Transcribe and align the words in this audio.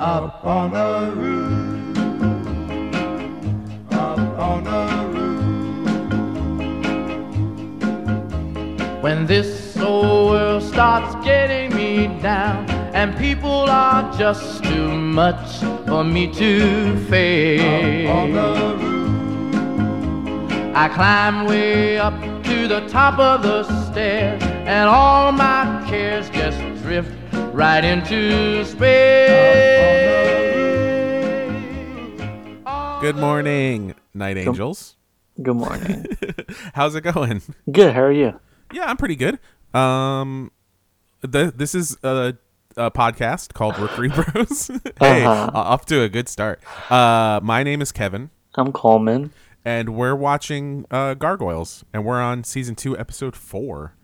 Up 0.00 0.44
on 0.46 0.70
the 0.70 1.12
roof. 1.14 1.96
Up 3.92 4.18
on 4.38 4.64
the 4.64 4.86
roof. 5.12 5.42
When 9.02 9.26
this 9.26 9.76
old 9.76 10.30
world 10.30 10.62
starts 10.62 11.14
getting 11.22 11.76
me 11.76 12.06
down 12.22 12.64
and 12.94 13.14
people 13.18 13.68
are 13.68 14.10
just 14.16 14.64
too 14.64 14.88
much 14.88 15.58
for 15.86 16.02
me 16.02 16.32
to 16.32 16.62
Up 16.62 16.96
on 16.96 17.04
face. 17.04 18.08
the 18.32 18.78
roof. 18.80 20.74
I 20.74 20.88
climb 20.88 21.44
way 21.44 21.98
up 21.98 22.18
to 22.44 22.66
the 22.66 22.80
top 22.88 23.18
of 23.18 23.42
the 23.42 23.64
stairs, 23.90 24.42
and 24.64 24.88
all 24.88 25.30
my 25.30 25.84
cares 25.86 26.30
just 26.30 26.58
drift 26.82 27.12
right 27.52 27.84
into 27.84 28.64
space. 28.64 29.30
Good 33.00 33.16
morning, 33.16 33.94
night 34.14 34.36
angels. 34.36 34.96
Good 35.42 35.56
morning. 35.56 36.06
How's 36.74 36.94
it 36.94 37.00
going? 37.02 37.42
Good. 37.70 37.94
How 37.94 38.02
are 38.02 38.12
you? 38.12 38.38
Yeah, 38.72 38.84
I'm 38.86 38.96
pretty 38.96 39.16
good. 39.16 39.38
Um, 39.74 40.50
the, 41.22 41.52
this 41.54 41.74
is 41.74 41.96
a, 42.02 42.34
a 42.76 42.90
podcast 42.90 43.54
called 43.54 43.78
Rookery 43.78 44.08
Bros. 44.08 44.68
hey, 45.00 45.24
Uh-huh. 45.24 45.50
uh, 45.54 45.58
off 45.58 45.86
to 45.86 46.02
a 46.02 46.08
good 46.08 46.28
start. 46.28 46.60
Uh, 46.90 47.40
my 47.42 47.62
name 47.62 47.80
is 47.80 47.90
Kevin, 47.90 48.30
I'm 48.56 48.72
Coleman. 48.72 49.32
and 49.64 49.90
we're 49.96 50.14
watching 50.14 50.84
uh, 50.90 51.14
Gargoyles, 51.14 51.84
and 51.94 52.04
we're 52.04 52.20
on 52.20 52.44
season 52.44 52.74
two, 52.74 52.98
episode 52.98 53.34
four. 53.34 53.94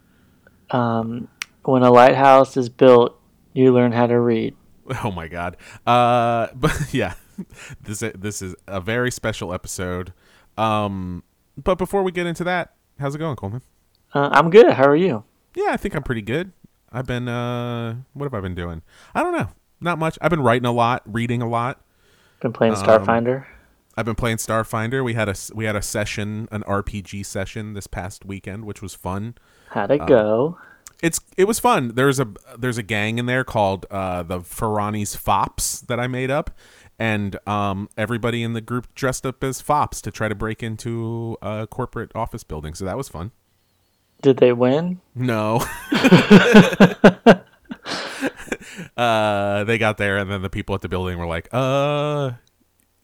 Um, 0.70 1.28
when 1.64 1.82
a 1.82 1.90
lighthouse 1.90 2.56
is 2.56 2.68
built, 2.70 3.20
you 3.56 3.72
learn 3.72 3.92
how 3.92 4.06
to 4.06 4.20
read. 4.20 4.54
Oh 5.02 5.10
my 5.10 5.28
god. 5.28 5.56
Uh, 5.86 6.48
but 6.54 6.92
yeah, 6.92 7.14
this 7.82 8.04
this 8.14 8.42
is 8.42 8.54
a 8.66 8.80
very 8.80 9.10
special 9.10 9.52
episode. 9.52 10.12
Um, 10.56 11.24
but 11.56 11.76
before 11.76 12.02
we 12.02 12.12
get 12.12 12.26
into 12.26 12.44
that, 12.44 12.74
how's 13.00 13.14
it 13.14 13.18
going, 13.18 13.36
Coleman? 13.36 13.62
Uh, 14.14 14.28
I'm 14.32 14.50
good. 14.50 14.72
How 14.72 14.84
are 14.84 14.96
you? 14.96 15.24
Yeah, 15.54 15.68
I 15.70 15.76
think 15.76 15.94
I'm 15.94 16.02
pretty 16.02 16.22
good. 16.22 16.52
I've 16.92 17.06
been 17.06 17.28
uh 17.28 17.96
what 18.12 18.24
have 18.24 18.34
I 18.34 18.40
been 18.40 18.54
doing? 18.54 18.82
I 19.14 19.22
don't 19.22 19.36
know. 19.36 19.48
Not 19.80 19.98
much. 19.98 20.18
I've 20.20 20.30
been 20.30 20.42
writing 20.42 20.66
a 20.66 20.72
lot, 20.72 21.02
reading 21.04 21.42
a 21.42 21.48
lot. 21.48 21.80
Been 22.40 22.52
playing 22.52 22.74
Um, 22.74 22.82
Starfinder. 22.82 23.46
I've 23.96 24.04
been 24.04 24.14
playing 24.14 24.36
Starfinder. 24.36 25.02
We 25.02 25.14
had 25.14 25.28
a 25.28 25.34
we 25.54 25.64
had 25.64 25.76
a 25.76 25.82
session, 25.82 26.48
an 26.52 26.62
RPG 26.62 27.24
session 27.24 27.72
this 27.72 27.86
past 27.86 28.24
weekend, 28.26 28.66
which 28.66 28.82
was 28.82 28.94
fun. 28.94 29.34
How'd 29.70 29.90
uh, 29.90 29.94
it 29.94 30.06
go? 30.06 30.58
It's 31.02 31.20
it 31.36 31.44
was 31.44 31.58
fun. 31.58 31.92
There's 31.94 32.18
a 32.18 32.28
there's 32.58 32.78
a 32.78 32.82
gang 32.82 33.18
in 33.18 33.26
there 33.26 33.44
called 33.44 33.86
uh 33.90 34.22
the 34.22 34.40
Ferrani's 34.40 35.14
Fops 35.14 35.80
that 35.82 36.00
I 36.00 36.06
made 36.06 36.30
up 36.30 36.50
and 36.98 37.38
um 37.46 37.90
everybody 37.96 38.42
in 38.42 38.54
the 38.54 38.62
group 38.62 38.94
dressed 38.94 39.26
up 39.26 39.44
as 39.44 39.60
fops 39.60 40.00
to 40.02 40.10
try 40.10 40.28
to 40.28 40.34
break 40.34 40.62
into 40.62 41.36
a 41.42 41.66
corporate 41.66 42.12
office 42.14 42.44
building. 42.44 42.74
So 42.74 42.84
that 42.86 42.96
was 42.96 43.08
fun. 43.08 43.32
Did 44.22 44.38
they 44.38 44.52
win? 44.52 45.00
No. 45.14 45.62
uh, 48.96 49.64
they 49.64 49.78
got 49.78 49.98
there, 49.98 50.16
and 50.16 50.30
then 50.30 50.42
the 50.42 50.50
people 50.50 50.74
at 50.74 50.80
the 50.80 50.88
building 50.88 51.18
were 51.18 51.26
like, 51.26 51.48
"Uh, 51.52 52.32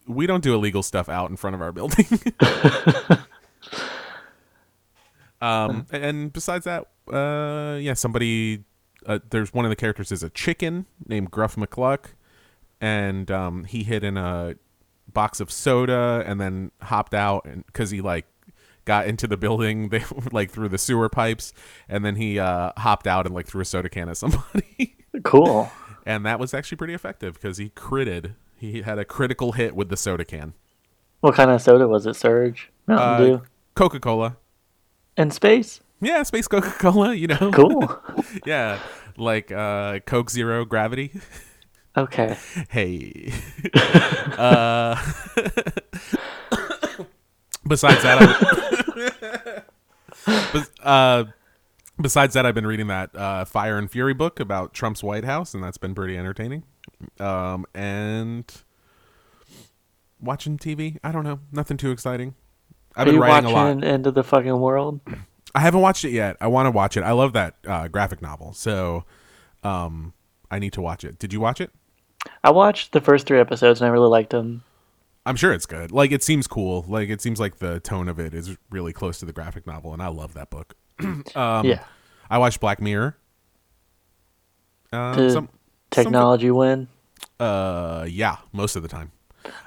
we 0.07 0.27
don't 0.27 0.43
do 0.43 0.53
illegal 0.53 0.83
stuff 0.83 1.09
out 1.09 1.29
in 1.29 1.35
front 1.35 1.55
of 1.55 1.61
our 1.61 1.71
building." 1.71 2.05
um, 5.43 5.85
and 5.91 6.31
besides 6.31 6.65
that, 6.65 6.85
uh, 7.11 7.77
yeah, 7.79 7.93
somebody, 7.93 8.63
uh, 9.05 9.19
there's 9.29 9.53
one 9.53 9.65
of 9.65 9.69
the 9.69 9.75
characters 9.75 10.11
is 10.11 10.23
a 10.23 10.29
chicken 10.29 10.85
named 11.07 11.31
Gruff 11.31 11.55
McCluck, 11.55 12.13
and 12.79 13.29
um, 13.29 13.63
he 13.65 13.83
hid 13.83 14.03
in 14.03 14.17
a 14.17 14.55
box 15.11 15.39
of 15.39 15.51
soda 15.51 16.23
and 16.25 16.39
then 16.39 16.71
hopped 16.81 17.13
out 17.13 17.45
and 17.45 17.65
because 17.67 17.91
he 17.91 18.01
like 18.01 18.25
got 18.85 19.05
into 19.05 19.27
the 19.27 19.37
building 19.37 19.89
they 19.89 20.03
like 20.31 20.49
through 20.49 20.69
the 20.69 20.77
sewer 20.77 21.07
pipes 21.09 21.53
and 21.87 22.03
then 22.03 22.15
he 22.15 22.39
uh 22.39 22.71
hopped 22.77 23.05
out 23.05 23.25
and 23.25 23.35
like 23.35 23.45
threw 23.45 23.61
a 23.61 23.65
soda 23.65 23.89
can 23.89 24.09
at 24.09 24.17
somebody 24.17 24.95
Cool. 25.23 25.69
and 26.05 26.25
that 26.25 26.39
was 26.39 26.53
actually 26.53 26.77
pretty 26.77 26.93
effective 26.95 27.35
because 27.35 27.57
he 27.57 27.69
critted 27.69 28.33
he 28.57 28.81
had 28.81 28.97
a 28.97 29.05
critical 29.05 29.51
hit 29.51 29.75
with 29.75 29.89
the 29.89 29.97
soda 29.97 30.25
can 30.25 30.53
What 31.19 31.35
kind 31.35 31.51
of 31.51 31.61
soda 31.61 31.87
was 31.87 32.07
it? 32.07 32.15
Surge? 32.15 32.71
Mountain 32.87 33.07
uh, 33.07 33.17
Dew? 33.37 33.41
coca-cola 33.75 34.37
In 35.17 35.31
space? 35.31 35.79
yeah 36.01 36.21
space 36.23 36.47
coca-cola 36.49 37.13
you 37.13 37.27
know 37.27 37.49
Cool. 37.53 38.01
yeah 38.45 38.79
like 39.15 39.49
uh 39.53 39.99
coke 40.05 40.29
zero 40.29 40.65
gravity 40.65 41.11
okay. 41.95 42.35
hey 42.69 43.31
uh 44.37 44.95
besides 47.67 48.03
that 48.03 49.63
uh 50.81 51.23
besides 52.01 52.33
that 52.33 52.45
i've 52.45 52.55
been 52.55 52.67
reading 52.67 52.87
that 52.87 53.15
uh 53.15 53.45
fire 53.45 53.77
and 53.77 53.89
fury 53.89 54.13
book 54.13 54.41
about 54.41 54.73
trump's 54.73 55.01
white 55.03 55.23
house 55.23 55.53
and 55.53 55.63
that's 55.63 55.77
been 55.77 55.95
pretty 55.95 56.17
entertaining 56.17 56.63
um 57.21 57.65
and 57.73 58.63
watching 60.19 60.57
tv 60.57 60.97
i 61.03 61.11
don't 61.13 61.23
know 61.23 61.39
nothing 61.51 61.77
too 61.77 61.91
exciting 61.91 62.35
i've 62.95 63.03
Are 63.03 63.05
been 63.05 63.15
you 63.15 63.21
writing 63.21 63.51
watching 63.51 63.83
a 63.83 63.85
lot 63.85 63.93
End 63.93 64.07
of 64.07 64.13
the 64.13 64.23
Fucking 64.23 64.59
World? 64.59 64.99
i 65.55 65.59
haven't 65.59 65.81
watched 65.81 66.03
it 66.05 66.11
yet 66.11 66.37
i 66.41 66.47
want 66.47 66.67
to 66.67 66.71
watch 66.71 66.97
it 66.97 67.01
i 67.01 67.11
love 67.11 67.33
that 67.33 67.55
uh 67.67 67.87
graphic 67.87 68.21
novel 68.21 68.53
so 68.53 69.05
um 69.63 70.13
i 70.51 70.59
need 70.59 70.73
to 70.73 70.81
watch 70.81 71.03
it 71.03 71.19
did 71.19 71.31
you 71.33 71.39
watch 71.39 71.61
it 71.61 71.71
I 72.43 72.51
watched 72.51 72.91
the 72.91 73.01
first 73.01 73.27
three 73.27 73.39
episodes 73.39 73.81
and 73.81 73.87
I 73.87 73.91
really 73.91 74.07
liked 74.07 74.29
them. 74.29 74.63
I'm 75.25 75.35
sure 75.35 75.53
it's 75.53 75.65
good. 75.65 75.91
Like 75.91 76.11
it 76.11 76.23
seems 76.23 76.47
cool. 76.47 76.85
Like 76.87 77.09
it 77.09 77.21
seems 77.21 77.39
like 77.39 77.57
the 77.57 77.79
tone 77.79 78.07
of 78.07 78.19
it 78.19 78.33
is 78.33 78.57
really 78.69 78.93
close 78.93 79.19
to 79.19 79.25
the 79.25 79.33
graphic 79.33 79.65
novel, 79.65 79.93
and 79.93 80.01
I 80.01 80.07
love 80.07 80.33
that 80.33 80.49
book. 80.49 80.75
um, 80.99 81.65
yeah. 81.65 81.83
I 82.29 82.37
watched 82.37 82.59
Black 82.59 82.81
Mirror. 82.81 83.17
Um, 84.91 85.15
Did 85.15 85.31
some, 85.31 85.49
technology 85.91 86.51
win? 86.51 86.87
uh, 87.39 88.05
yeah, 88.09 88.37
most 88.51 88.75
of 88.75 88.83
the 88.83 88.89
time. 88.89 89.11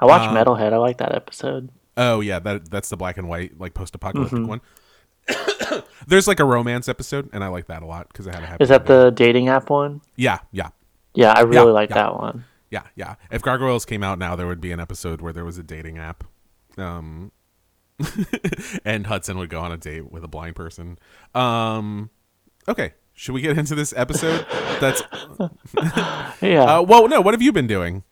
I 0.01 0.05
watched 0.05 0.31
uh, 0.31 0.35
Metalhead. 0.35 0.73
I 0.73 0.77
like 0.77 0.99
that 0.99 1.15
episode. 1.15 1.71
Oh 1.97 2.21
yeah, 2.21 2.39
that 2.41 2.71
that's 2.71 2.89
the 2.89 2.97
black 2.97 3.17
and 3.17 3.29
white 3.29 3.59
like 3.59 3.75
post-apocalyptic 3.75 4.39
Mm-hmm. 4.39 4.47
one. 4.49 4.61
There's 6.07 6.29
like 6.29 6.39
a 6.41 6.45
romance 6.45 6.89
episode, 6.89 7.29
and 7.33 7.43
I 7.43 7.49
like 7.49 7.67
that 7.67 7.83
a 7.83 7.87
lot 7.87 8.09
because 8.09 8.29
I 8.29 8.35
had 8.35 8.43
a 8.43 8.47
happy. 8.47 8.63
Is 8.63 8.69
that 8.69 8.87
the 8.87 9.11
dating 9.11 9.49
app 9.49 9.71
one? 9.71 10.01
Yeah, 10.17 10.39
yeah, 10.53 10.69
Yeah, 11.15 11.33
I 11.33 11.41
really 11.41 11.57
Yeah, 11.69 11.73
like 11.73 11.91
yeah. 11.91 11.95
that 11.97 12.15
one. 12.17 12.45
yeah, 12.71 12.83
yeah. 12.95 13.15
If 13.31 13.43
Gargoyles 13.43 13.85
came 13.85 14.03
out 14.05 14.19
now, 14.19 14.37
there 14.37 14.47
would 14.47 14.61
be 14.61 14.73
an 14.73 14.79
episode 14.81 15.21
where 15.21 15.33
there 15.33 15.45
was 15.45 15.59
a 15.59 15.63
dating 15.65 15.99
app. 15.99 16.23
Um, 16.79 17.33
and 18.85 19.07
Hudson 19.07 19.39
would 19.39 19.49
go 19.49 19.61
on 19.61 19.73
a 19.73 19.77
date 19.77 20.13
with 20.13 20.23
a 20.23 20.29
blind 20.29 20.55
person. 20.55 20.99
Um, 21.35 22.11
okay, 22.69 22.93
should 23.15 23.33
we 23.33 23.41
get 23.41 23.57
into 23.59 23.75
this 23.75 23.93
episode? 23.97 24.47
That's 24.81 25.03
Yeah. 26.43 26.65
uh, 26.79 26.83
well, 26.83 27.09
no. 27.09 27.21
What 27.21 27.35
have 27.35 27.43
you 27.43 27.53
been 27.53 27.67
doing? 27.67 28.05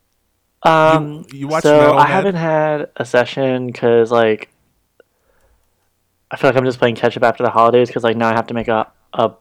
Um, 0.65 1.27
you 1.33 1.47
watched 1.47 1.65
so 1.65 1.93
Metalhead? 1.93 1.99
I 1.99 2.07
haven't 2.07 2.35
had 2.37 2.91
a 2.97 3.05
session 3.05 3.67
because 3.67 4.11
like 4.11 4.51
I 6.31 6.37
feel 6.37 6.49
like 6.49 6.57
I'm 6.57 6.65
just 6.65 6.79
playing 6.79 6.97
catch 6.97 7.17
up 7.17 7.23
after 7.23 7.45
the 7.45 7.51
holidays 7.51 7.89
because 7.89 8.03
like 8.03 8.17
now 8.17 8.29
I 8.29 8.35
have 8.35 8.47
to 8.49 8.55
make 8.55 8.69
a 8.69 8.91
a 9.13 9.33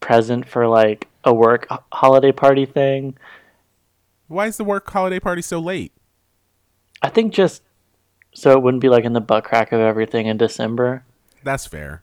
present 0.00 0.48
for 0.48 0.66
like 0.66 1.08
a 1.24 1.34
work 1.34 1.66
holiday 1.92 2.32
party 2.32 2.66
thing. 2.66 3.16
Why 4.26 4.46
is 4.46 4.56
the 4.56 4.64
work 4.64 4.90
holiday 4.90 5.20
party 5.20 5.42
so 5.42 5.58
late? 5.58 5.92
I 7.02 7.08
think 7.08 7.32
just 7.32 7.62
so 8.34 8.52
it 8.52 8.62
wouldn't 8.62 8.80
be 8.80 8.88
like 8.88 9.04
in 9.04 9.12
the 9.12 9.20
butt 9.20 9.44
crack 9.44 9.72
of 9.72 9.80
everything 9.80 10.26
in 10.26 10.36
December. 10.36 11.04
That's 11.42 11.66
fair. 11.66 12.02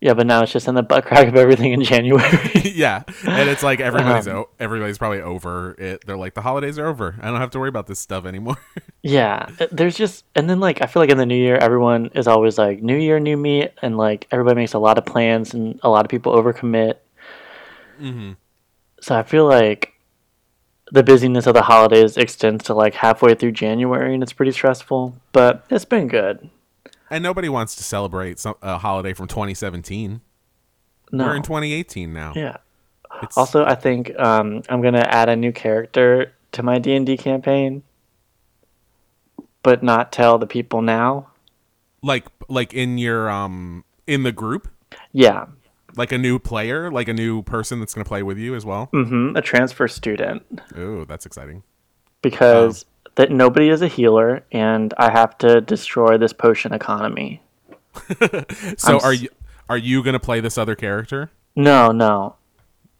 Yeah, 0.00 0.14
but 0.14 0.28
now 0.28 0.44
it's 0.44 0.52
just 0.52 0.68
in 0.68 0.76
the 0.76 0.82
butt 0.84 1.04
crack 1.04 1.26
of 1.26 1.34
everything 1.34 1.72
in 1.72 1.82
January. 1.82 2.38
yeah, 2.54 3.02
and 3.26 3.48
it's 3.48 3.64
like 3.64 3.80
everybody's 3.80 4.28
Um, 4.28 4.36
o- 4.36 4.48
everybody's 4.60 4.96
probably 4.96 5.20
over 5.20 5.74
it. 5.76 6.06
They're 6.06 6.16
like 6.16 6.34
the 6.34 6.42
holidays 6.42 6.78
are 6.78 6.86
over. 6.86 7.16
I 7.20 7.26
don't 7.30 7.40
have 7.40 7.50
to 7.50 7.58
worry 7.58 7.68
about 7.68 7.88
this 7.88 7.98
stuff 7.98 8.24
anymore. 8.24 8.58
yeah, 9.02 9.48
there's 9.72 9.96
just 9.96 10.24
and 10.36 10.48
then 10.48 10.60
like 10.60 10.82
I 10.82 10.86
feel 10.86 11.02
like 11.02 11.10
in 11.10 11.18
the 11.18 11.26
new 11.26 11.36
year 11.36 11.56
everyone 11.56 12.10
is 12.14 12.28
always 12.28 12.58
like 12.58 12.80
new 12.80 12.96
year, 12.96 13.18
new 13.18 13.36
me, 13.36 13.68
and 13.82 13.96
like 13.96 14.28
everybody 14.30 14.54
makes 14.54 14.74
a 14.74 14.78
lot 14.78 14.98
of 14.98 15.04
plans 15.04 15.52
and 15.52 15.80
a 15.82 15.88
lot 15.88 16.04
of 16.04 16.10
people 16.10 16.32
overcommit. 16.32 16.94
mm-hmm. 18.00 18.32
So 19.00 19.16
I 19.16 19.24
feel 19.24 19.46
like 19.46 19.94
the 20.92 21.02
busyness 21.02 21.46
of 21.46 21.54
the 21.54 21.62
holidays 21.62 22.16
extends 22.16 22.64
to 22.64 22.74
like 22.74 22.94
halfway 22.94 23.34
through 23.34 23.52
January, 23.52 24.14
and 24.14 24.22
it's 24.22 24.32
pretty 24.32 24.52
stressful. 24.52 25.16
But 25.32 25.64
it's 25.70 25.84
been 25.84 26.06
good. 26.06 26.50
And 27.10 27.22
nobody 27.22 27.48
wants 27.48 27.74
to 27.76 27.82
celebrate 27.82 28.38
some, 28.38 28.54
a 28.62 28.78
holiday 28.78 29.12
from 29.14 29.28
2017. 29.28 30.20
No, 31.12 31.24
We're 31.24 31.36
in 31.36 31.42
2018 31.42 32.12
now. 32.12 32.32
yeah. 32.36 32.58
It's, 33.22 33.36
Also, 33.38 33.64
I 33.64 33.74
think 33.74 34.16
um, 34.18 34.62
I'm 34.68 34.82
gonna 34.82 35.06
add 35.08 35.28
a 35.28 35.34
new 35.36 35.50
character 35.52 36.32
to 36.52 36.62
my 36.62 36.78
D 36.78 36.94
and 36.94 37.06
D 37.06 37.16
campaign, 37.16 37.82
but 39.62 39.82
not 39.82 40.12
tell 40.12 40.38
the 40.38 40.46
people 40.46 40.82
now. 40.82 41.28
like 42.02 42.26
like 42.48 42.72
in 42.74 42.98
your 42.98 43.28
um 43.30 43.84
in 44.06 44.22
the 44.22 44.32
group, 44.32 44.68
Yeah, 45.12 45.46
like 45.96 46.12
a 46.12 46.18
new 46.18 46.38
player, 46.38 46.90
like 46.90 47.08
a 47.08 47.12
new 47.14 47.42
person 47.42 47.80
that's 47.80 47.92
going 47.94 48.04
to 48.04 48.08
play 48.08 48.22
with 48.22 48.38
you 48.38 48.54
as 48.54 48.64
well. 48.64 48.86
hmm 48.92 49.32
a 49.36 49.40
transfer 49.42 49.88
student. 49.88 50.42
Oh, 50.76 51.04
that's 51.04 51.26
exciting. 51.26 51.62
because 52.22 52.84
that 53.18 53.32
nobody 53.32 53.68
is 53.68 53.82
a 53.82 53.88
healer, 53.88 54.44
and 54.52 54.94
I 54.96 55.10
have 55.10 55.36
to 55.38 55.60
destroy 55.60 56.16
this 56.16 56.32
potion 56.32 56.72
economy. 56.72 57.42
So 58.78 58.98
I'm 58.98 59.04
are 59.04 59.12
you 59.12 59.28
are 59.68 59.76
you 59.76 60.04
gonna 60.04 60.20
play 60.20 60.38
this 60.38 60.56
other 60.56 60.76
character? 60.76 61.32
No, 61.56 61.90
no. 61.90 62.36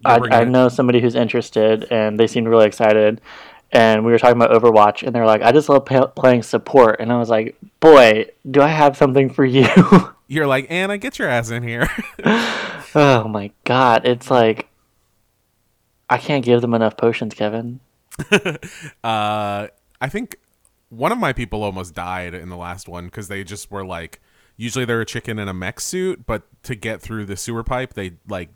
I, 0.05 0.19
I 0.31 0.45
know 0.45 0.69
somebody 0.69 1.01
who's 1.01 1.15
interested, 1.15 1.85
and 1.91 2.19
they 2.19 2.27
seemed 2.27 2.49
really 2.49 2.67
excited. 2.67 3.21
And 3.71 4.05
we 4.05 4.11
were 4.11 4.19
talking 4.19 4.37
about 4.41 4.51
Overwatch, 4.51 5.05
and 5.05 5.15
they're 5.15 5.27
like, 5.27 5.43
"I 5.43 5.53
just 5.53 5.69
love 5.69 5.85
playing 5.85 6.43
support." 6.43 6.99
And 6.99 7.13
I 7.13 7.19
was 7.19 7.29
like, 7.29 7.57
"Boy, 7.79 8.27
do 8.51 8.61
I 8.61 8.69
have 8.69 8.97
something 8.97 9.31
for 9.31 9.45
you!" 9.45 9.69
You're 10.27 10.49
like 10.49 10.67
Anna, 10.69 10.99
get 10.99 11.19
your 11.21 11.29
ass 11.29 11.51
in 11.51 11.63
here. 11.63 11.89
oh 12.25 13.29
my 13.29 13.53
god, 13.65 14.05
it's 14.05 14.33
like 14.33 14.69
I 16.11 16.19
can't 16.19 16.45
give 16.45 16.61
them 16.61 16.75
enough 16.75 16.97
potions, 16.97 17.35
Kevin. 17.35 17.79
uh, 19.05 19.69
I 20.01 20.09
think 20.09 20.39
one 20.89 21.13
of 21.13 21.19
my 21.19 21.33
people 21.33 21.63
almost 21.63 21.95
died 21.95 22.35
in 22.35 22.49
the 22.49 22.57
last 22.57 22.89
one 22.89 23.07
because 23.07 23.29
they 23.29 23.45
just 23.45 23.71
were 23.71 23.85
like, 23.85 24.21
usually 24.57 24.85
they're 24.85 25.01
a 25.01 25.07
chicken 25.07 25.39
in 25.39 25.49
a 25.49 25.55
mech 25.55 25.81
suit, 25.81 26.27
but 26.27 26.43
to 26.65 26.75
get 26.75 27.01
through 27.01 27.25
the 27.27 27.37
sewer 27.37 27.63
pipe, 27.63 27.95
they 27.95 28.13
like 28.29 28.51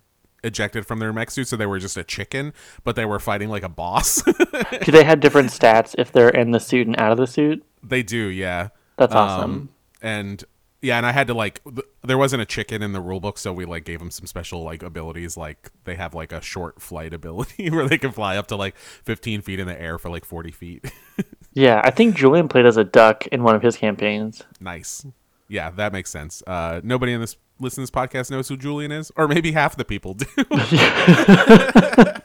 ejected 0.45 0.87
from 0.87 0.99
their 0.99 1.13
mech 1.13 1.31
suit, 1.31 1.49
so 1.49 1.57
they 1.57 1.67
were 1.67 1.79
just 1.79 1.97
a 1.97 2.05
chicken, 2.05 2.53
but 2.85 2.97
they 2.97 3.05
were 3.05 3.19
fighting 3.19 3.49
like 3.49 3.63
a 3.63 3.69
boss. 3.69 4.23
Do 4.85 4.93
they 4.93 5.05
have 5.05 5.21
different 5.21 5.51
stats 5.51 5.95
if 5.99 6.13
they're 6.13 6.31
in 6.31 6.51
the 6.51 6.61
suit 6.61 6.87
and 6.87 6.99
out 6.99 7.13
of 7.13 7.19
the 7.19 7.27
suit? 7.27 7.65
they 7.83 8.03
do, 8.03 8.17
yeah. 8.29 8.69
That's 8.97 9.15
awesome. 9.15 9.51
Um, 9.51 9.69
and 10.01 10.45
yeah, 10.83 10.97
and 10.99 11.07
I 11.07 11.13
had 11.13 11.29
to 11.29 11.35
like, 11.35 11.63
th- 11.65 11.87
there 12.05 12.19
wasn't 12.19 12.43
a 12.43 12.45
chicken 12.45 12.83
in 12.83 12.93
the 12.93 13.01
rule 13.01 13.21
book, 13.21 13.39
so 13.39 13.53
we 13.53 13.65
like 13.65 13.85
gave 13.85 13.99
them 14.01 14.11
some 14.11 14.27
special 14.27 14.63
like 14.63 14.83
abilities. 14.83 15.37
Like 15.37 15.71
they 15.85 15.95
have 15.95 16.13
like 16.15 16.33
a 16.33 16.41
short 16.43 16.83
flight 16.83 17.15
ability 17.15 17.71
where 17.71 17.89
they 17.89 17.99
can 17.99 18.11
fly 18.13 18.37
up 18.37 18.49
to 18.49 18.57
like 18.57 18.77
15 18.77 19.41
feet 19.43 19.61
in 19.61 19.67
the 19.67 19.81
air 19.81 19.99
for 19.99 20.11
like 20.11 20.25
40 20.25 20.51
feet. 20.51 20.93
Yeah, 21.55 21.83
I 21.85 21.91
think 21.91 22.17
Julian 22.17 22.49
played 22.49 22.65
as 22.65 22.79
a 22.79 22.85
duck 22.85 23.27
in 23.27 23.43
one 23.43 23.55
of 23.55 23.61
his 23.61 23.77
campaigns. 23.77 24.43
Nice. 24.59 25.05
Yeah, 25.49 25.69
that 25.73 25.93
makes 25.93 26.09
sense. 26.09 26.43
Uh, 26.47 26.81
nobody 26.83 27.13
in 27.13 27.21
this 27.21 27.37
listen 27.61 27.77
to 27.77 27.81
this 27.83 27.91
podcast 27.91 28.31
knows 28.31 28.49
who 28.49 28.57
Julian 28.57 28.91
is, 28.91 29.13
or 29.17 29.29
maybe 29.29 29.53
half 29.53 29.77
the 29.77 29.85
people 29.85 30.15
do. 30.15 30.27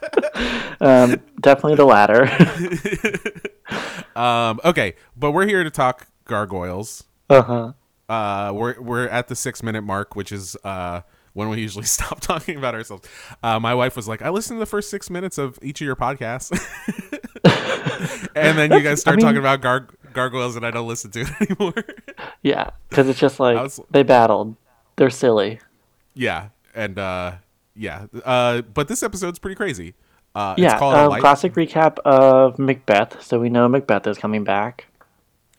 Um, 0.80 1.20
definitely 1.40 1.74
the 1.74 1.84
latter. 1.84 2.24
um, 4.16 4.60
okay, 4.64 4.94
but 5.16 5.32
we're 5.32 5.46
here 5.46 5.64
to 5.64 5.70
talk 5.70 6.06
gargoyles. 6.24 7.04
uh 7.28 7.42
huh. 7.42 7.72
Uh, 8.08 8.52
we're 8.54 8.80
we're 8.80 9.06
at 9.08 9.28
the 9.28 9.36
six 9.36 9.62
minute 9.62 9.82
mark, 9.82 10.16
which 10.16 10.32
is 10.32 10.56
uh 10.64 11.02
when 11.34 11.48
we 11.50 11.60
usually 11.60 11.84
stop 11.98 12.20
talking 12.20 12.56
about 12.56 12.74
ourselves. 12.74 13.06
Uh, 13.42 13.60
my 13.60 13.74
wife 13.74 13.96
was 13.96 14.08
like, 14.08 14.22
"I 14.22 14.30
listened 14.30 14.56
to 14.56 14.60
the 14.60 14.66
first 14.66 14.90
six 14.90 15.10
minutes 15.10 15.36
of 15.38 15.58
each 15.62 15.80
of 15.80 15.84
your 15.86 15.96
podcasts," 15.96 16.50
and 18.34 18.58
then 18.58 18.72
you 18.72 18.80
guys 18.80 19.00
start 19.00 19.16
mean- 19.16 19.24
talking 19.26 19.38
about 19.38 19.60
gar- 19.60 19.88
gargoyles, 20.12 20.56
and 20.56 20.64
I 20.66 20.70
don't 20.70 20.88
listen 20.88 21.10
to 21.12 21.20
it 21.20 21.28
anymore. 21.50 21.84
Yeah, 22.42 22.70
because 22.88 23.08
it's 23.08 23.18
just 23.20 23.38
like 23.40 23.56
was- 23.56 23.80
they 23.90 24.02
battled. 24.02 24.56
They're 24.96 25.10
silly. 25.10 25.60
yeah, 26.14 26.48
and 26.74 26.98
uh, 26.98 27.32
yeah, 27.76 28.06
uh, 28.24 28.62
but 28.62 28.88
this 28.88 29.02
episode's 29.04 29.38
pretty 29.38 29.54
crazy. 29.54 29.94
Uh, 30.34 30.54
Yeah, 30.58 30.72
it's 30.72 30.78
called 30.78 30.94
a 30.94 31.14
um, 31.14 31.20
classic 31.20 31.54
recap 31.54 31.98
of 32.00 32.58
Macbeth. 32.58 33.22
So 33.22 33.38
we 33.38 33.48
know 33.48 33.68
Macbeth 33.68 34.06
is 34.08 34.18
coming 34.18 34.42
back. 34.44 34.86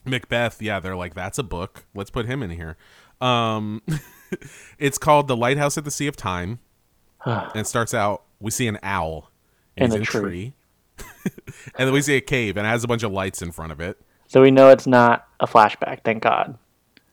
Macbeth, 0.04 0.62
yeah, 0.62 0.80
they're 0.80 0.96
like, 0.96 1.14
that's 1.14 1.38
a 1.38 1.42
book. 1.42 1.84
Let's 1.94 2.10
put 2.10 2.26
him 2.26 2.42
in 2.42 2.50
here. 2.50 2.76
Um, 3.20 3.82
it's 4.78 4.98
called 4.98 5.28
The 5.28 5.36
Lighthouse 5.36 5.76
at 5.76 5.84
the 5.84 5.90
Sea 5.90 6.06
of 6.06 6.16
Time. 6.16 6.58
and 7.24 7.56
it 7.56 7.66
starts 7.66 7.94
out, 7.94 8.22
we 8.40 8.50
see 8.50 8.66
an 8.66 8.78
owl. 8.82 9.30
And 9.76 9.92
In 9.92 10.00
he's 10.00 10.14
a 10.14 10.18
in 10.18 10.22
tree. 10.22 10.54
and 11.24 11.86
then 11.86 11.92
we 11.92 12.02
see 12.02 12.16
a 12.16 12.20
cave 12.20 12.56
and 12.56 12.66
it 12.66 12.70
has 12.70 12.84
a 12.84 12.88
bunch 12.88 13.02
of 13.02 13.12
lights 13.12 13.42
in 13.42 13.52
front 13.52 13.72
of 13.72 13.80
it. 13.80 13.98
So 14.26 14.40
we 14.40 14.50
know 14.50 14.68
it's 14.68 14.86
not 14.86 15.26
a 15.40 15.46
flashback. 15.46 16.04
Thank 16.04 16.22
God. 16.22 16.56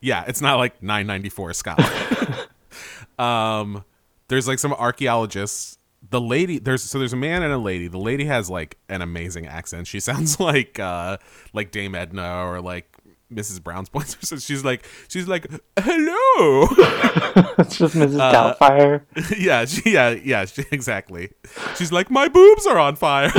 Yeah, 0.01 0.24
it's 0.28 0.42
not 0.42 0.57
like 0.57 0.84
994 0.84 1.54
Scotland. 1.54 2.48
um, 3.19 3.84
there's 4.28 4.48
like 4.48 4.60
some 4.60 4.74
archaeologists. 4.74 5.78
The 6.09 6.21
lady, 6.21 6.59
there's 6.59 6.83
so 6.83 7.00
there's 7.00 7.13
a 7.13 7.18
man 7.18 7.44
and 7.44 7.51
a 7.51 7.57
lady. 7.57 7.88
The 7.88 7.98
lady 7.98 8.25
has 8.25 8.50
like 8.50 8.77
an 8.89 9.01
amazing 9.01 9.45
accent. 9.48 9.88
She 9.88 10.00
sounds 10.09 10.39
like 10.39 10.80
uh 10.80 11.18
like 11.54 11.71
Dame 11.71 11.95
Edna 11.95 12.45
or 12.45 12.62
like 12.62 12.88
Mrs. 13.33 13.62
Brown's 13.62 13.89
Boys. 13.89 14.15
So 14.21 14.38
she's 14.38 14.63
like 14.63 14.88
she's 15.09 15.27
like 15.27 15.48
hello. 15.80 16.68
It's 17.59 17.77
just 17.77 17.95
Mrs. 17.95 18.19
Uh, 18.19 18.54
Doubtfire. 18.56 19.04
yeah, 19.38 19.65
she, 19.65 19.92
yeah, 19.94 20.09
yeah, 20.12 20.45
she, 20.45 20.63
exactly. 20.71 21.31
She's 21.75 21.92
like 21.92 22.10
my 22.10 22.27
boobs 22.27 22.65
are 22.68 22.77
on 22.80 22.95
fire. 22.95 23.31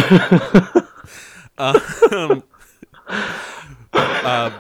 um, 1.59 2.43
uh, 3.93 4.50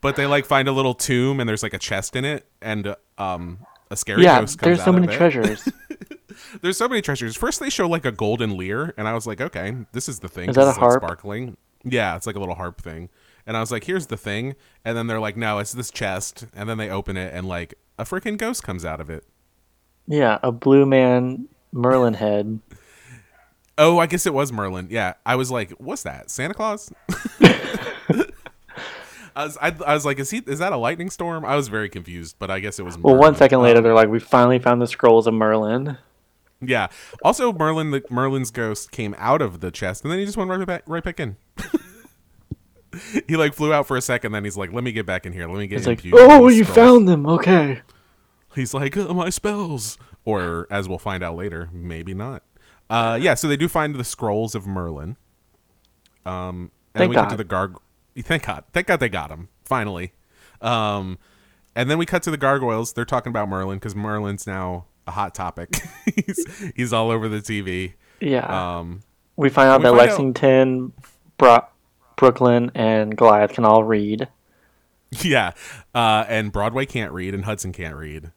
but 0.00 0.16
they 0.16 0.26
like 0.26 0.46
find 0.46 0.68
a 0.68 0.72
little 0.72 0.94
tomb 0.94 1.40
and 1.40 1.48
there's 1.48 1.62
like 1.62 1.74
a 1.74 1.78
chest 1.78 2.16
in 2.16 2.24
it 2.24 2.46
and 2.62 2.94
um 3.18 3.58
a 3.90 3.96
scary 3.96 4.22
Yeah, 4.22 4.40
ghost 4.40 4.58
comes 4.58 4.66
there's 4.78 4.84
so 4.84 4.92
many 4.92 5.06
treasures. 5.08 5.68
There's 6.62 6.76
so 6.76 6.88
many 6.88 7.02
treasures. 7.02 7.36
First, 7.36 7.60
they 7.60 7.70
show 7.70 7.88
like 7.88 8.04
a 8.04 8.12
golden 8.12 8.56
lyre, 8.56 8.94
and 8.96 9.06
I 9.08 9.14
was 9.14 9.26
like, 9.26 9.40
okay, 9.40 9.74
this 9.92 10.08
is 10.08 10.20
the 10.20 10.28
thing. 10.28 10.50
Is 10.50 10.56
that 10.56 10.66
a 10.66 10.70
it's, 10.70 10.78
like, 10.78 10.90
harp? 10.90 11.02
sparkling. 11.02 11.56
Yeah, 11.84 12.16
it's 12.16 12.26
like 12.26 12.36
a 12.36 12.40
little 12.40 12.54
harp 12.56 12.80
thing. 12.80 13.08
And 13.46 13.56
I 13.56 13.60
was 13.60 13.72
like, 13.72 13.84
here's 13.84 14.06
the 14.08 14.16
thing. 14.16 14.54
And 14.84 14.96
then 14.96 15.06
they're 15.06 15.20
like, 15.20 15.36
no, 15.36 15.58
it's 15.58 15.72
this 15.72 15.90
chest. 15.90 16.46
And 16.54 16.68
then 16.68 16.78
they 16.78 16.90
open 16.90 17.16
it, 17.16 17.32
and 17.34 17.48
like 17.48 17.74
a 17.98 18.04
freaking 18.04 18.36
ghost 18.36 18.62
comes 18.62 18.84
out 18.84 19.00
of 19.00 19.10
it. 19.10 19.24
yeah, 20.06 20.38
a 20.42 20.52
blue 20.52 20.86
man 20.86 21.48
Merlin 21.72 22.14
head. 22.14 22.60
Oh, 23.78 23.98
I 23.98 24.06
guess 24.06 24.26
it 24.26 24.34
was 24.34 24.52
Merlin. 24.52 24.88
Yeah, 24.90 25.14
I 25.24 25.36
was 25.36 25.50
like, 25.50 25.70
what's 25.78 26.02
that? 26.02 26.30
Santa 26.30 26.52
Claus? 26.52 26.92
I 27.40 29.44
was, 29.44 29.56
I, 29.62 29.74
I 29.86 29.94
was 29.94 30.04
like, 30.04 30.18
is 30.18 30.30
he? 30.30 30.38
Is 30.46 30.58
that 30.58 30.72
a 30.72 30.76
lightning 30.76 31.08
storm? 31.08 31.46
I 31.46 31.56
was 31.56 31.68
very 31.68 31.88
confused, 31.88 32.36
but 32.38 32.50
I 32.50 32.60
guess 32.60 32.78
it 32.78 32.82
was. 32.84 32.98
Well, 32.98 33.16
one 33.16 33.34
second 33.36 33.62
later, 33.62 33.78
Um, 33.78 33.84
they're 33.84 33.94
like, 33.94 34.08
"We 34.10 34.18
finally 34.18 34.58
found 34.58 34.82
the 34.82 34.86
scrolls 34.86 35.26
of 35.26 35.32
Merlin." 35.34 35.96
Yeah. 36.60 36.88
Also, 37.22 37.52
Merlin, 37.52 37.90
the 37.90 38.02
Merlin's 38.10 38.50
ghost 38.50 38.90
came 38.90 39.14
out 39.18 39.42
of 39.42 39.60
the 39.60 39.70
chest, 39.70 40.04
and 40.04 40.12
then 40.12 40.18
he 40.18 40.24
just 40.24 40.36
went 40.36 40.50
right 40.50 40.66
back, 40.66 40.82
right 40.86 41.02
back 41.02 41.20
in. 41.20 41.36
he 43.28 43.36
like 43.36 43.54
flew 43.54 43.72
out 43.72 43.86
for 43.86 43.96
a 43.96 44.02
second, 44.02 44.32
then 44.32 44.44
he's 44.44 44.56
like, 44.56 44.72
"Let 44.72 44.84
me 44.84 44.92
get 44.92 45.06
back 45.06 45.26
in 45.26 45.32
here. 45.32 45.48
Let 45.48 45.58
me 45.58 45.66
get." 45.66 45.78
It's 45.78 45.86
like, 45.86 46.02
"Oh, 46.12 46.48
you 46.48 46.64
scrolls." 46.64 46.76
found 46.76 47.08
them. 47.08 47.26
Okay." 47.26 47.82
He's 48.54 48.74
like, 48.74 48.96
"Uh, 48.96 49.14
my 49.14 49.30
spells, 49.30 49.96
or 50.24 50.66
as 50.70 50.88
we'll 50.88 50.98
find 50.98 51.22
out 51.22 51.36
later, 51.36 51.70
maybe 51.72 52.14
not. 52.14 52.42
Uh, 52.88 53.18
yeah. 53.20 53.34
So 53.34 53.48
they 53.48 53.56
do 53.56 53.68
find 53.68 53.94
the 53.94 54.04
scrolls 54.04 54.54
of 54.54 54.66
Merlin. 54.66 55.16
Um, 56.26 56.72
and 56.94 57.02
Thank 57.02 57.10
we 57.10 57.16
get 57.16 57.30
to 57.30 57.36
the 57.36 57.44
garg. 57.44 57.76
Thank 58.18 58.46
God. 58.46 58.64
Thank 58.72 58.88
God 58.88 59.00
they 59.00 59.08
got 59.08 59.30
him 59.30 59.48
finally. 59.64 60.12
Um, 60.60 61.18
and 61.74 61.88
then 61.88 61.98
we 61.98 62.06
cut 62.06 62.22
to 62.24 62.30
the 62.30 62.36
gargoyles. 62.36 62.92
They're 62.92 63.04
talking 63.04 63.30
about 63.30 63.48
Merlin 63.48 63.78
because 63.78 63.94
Merlin's 63.94 64.46
now 64.46 64.86
a 65.06 65.10
hot 65.10 65.34
topic. 65.34 65.76
he's 66.26 66.72
he's 66.76 66.92
all 66.92 67.10
over 67.10 67.28
the 67.28 67.38
TV. 67.38 67.94
Yeah. 68.20 68.78
Um, 68.78 69.02
we 69.36 69.48
find 69.48 69.68
out 69.68 69.80
we 69.80 69.84
that 69.84 69.90
find 69.90 70.00
out- 70.00 70.06
Lexington, 70.08 70.92
Bro- 71.38 71.66
Brooklyn, 72.16 72.70
and 72.74 73.16
Goliath 73.16 73.52
can 73.54 73.64
all 73.64 73.82
read. 73.84 74.28
yeah. 75.22 75.52
Uh, 75.94 76.24
and 76.28 76.52
Broadway 76.52 76.86
can't 76.86 77.12
read, 77.12 77.34
and 77.34 77.44
Hudson 77.44 77.72
can't 77.72 77.96
read. 77.96 78.32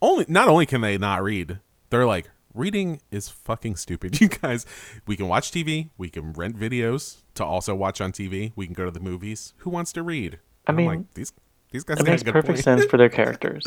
Only 0.00 0.24
not 0.28 0.48
only 0.48 0.66
can 0.66 0.80
they 0.80 0.96
not 0.98 1.22
read, 1.22 1.58
they're 1.90 2.06
like 2.06 2.30
reading 2.54 3.00
is 3.10 3.28
fucking 3.28 3.76
stupid. 3.76 4.20
You 4.20 4.28
guys, 4.28 4.64
we 5.06 5.16
can 5.16 5.28
watch 5.28 5.50
TV, 5.50 5.90
we 5.98 6.08
can 6.08 6.32
rent 6.32 6.58
videos 6.58 7.18
to 7.34 7.44
also 7.44 7.74
watch 7.74 8.00
on 8.00 8.12
TV. 8.12 8.52
We 8.56 8.66
can 8.66 8.74
go 8.74 8.84
to 8.84 8.90
the 8.90 9.00
movies. 9.00 9.52
Who 9.58 9.70
wants 9.70 9.92
to 9.94 10.02
read? 10.02 10.38
I 10.66 10.72
mean, 10.72 10.86
like, 10.86 11.14
these 11.14 11.32
these 11.70 11.84
guys 11.84 11.98
It 11.98 12.06
makes 12.06 12.22
good 12.22 12.32
perfect 12.32 12.58
sense 12.62 12.84
for 12.84 12.96
their 12.96 13.08
characters. 13.08 13.66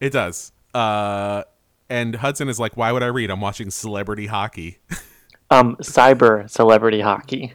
It 0.00 0.10
does. 0.12 0.52
Uh, 0.74 1.42
and 1.90 2.16
Hudson 2.16 2.48
is 2.48 2.58
like, 2.60 2.76
"Why 2.76 2.92
would 2.92 3.02
I 3.02 3.06
read? 3.06 3.30
I'm 3.30 3.40
watching 3.40 3.70
celebrity 3.70 4.26
hockey." 4.26 4.78
Um, 5.50 5.76
cyber 5.76 6.46
celebrity 6.50 7.00
hockey. 7.00 7.54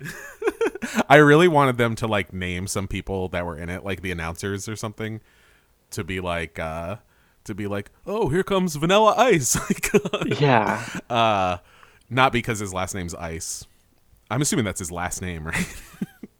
I 1.10 1.18
really 1.18 1.48
wanted 1.48 1.78
them 1.78 1.94
to 1.98 2.08
like 2.08 2.34
name 2.34 2.66
some 2.66 2.88
people 2.88 3.28
that 3.30 3.46
were 3.46 3.56
in 3.56 3.70
it, 3.70 3.84
like 3.86 4.02
the 4.02 4.12
announcers 4.12 4.68
or 4.68 4.76
something, 4.76 5.22
to 5.92 6.04
be 6.04 6.20
like, 6.20 6.58
uh, 6.58 6.96
to 7.44 7.54
be 7.54 7.68
like, 7.68 7.92
"Oh, 8.08 8.30
here 8.30 8.42
comes 8.44 8.76
Vanilla 8.78 9.14
Ice." 9.16 9.56
Yeah. 10.40 10.84
uh, 11.08 11.58
not 12.10 12.32
because 12.32 12.58
his 12.58 12.74
last 12.74 12.96
name's 12.96 13.14
Ice. 13.14 13.68
I'm 14.32 14.42
assuming 14.42 14.66
that's 14.66 14.80
his 14.80 14.92
last 14.92 15.22
name, 15.22 15.46
right? 15.46 15.76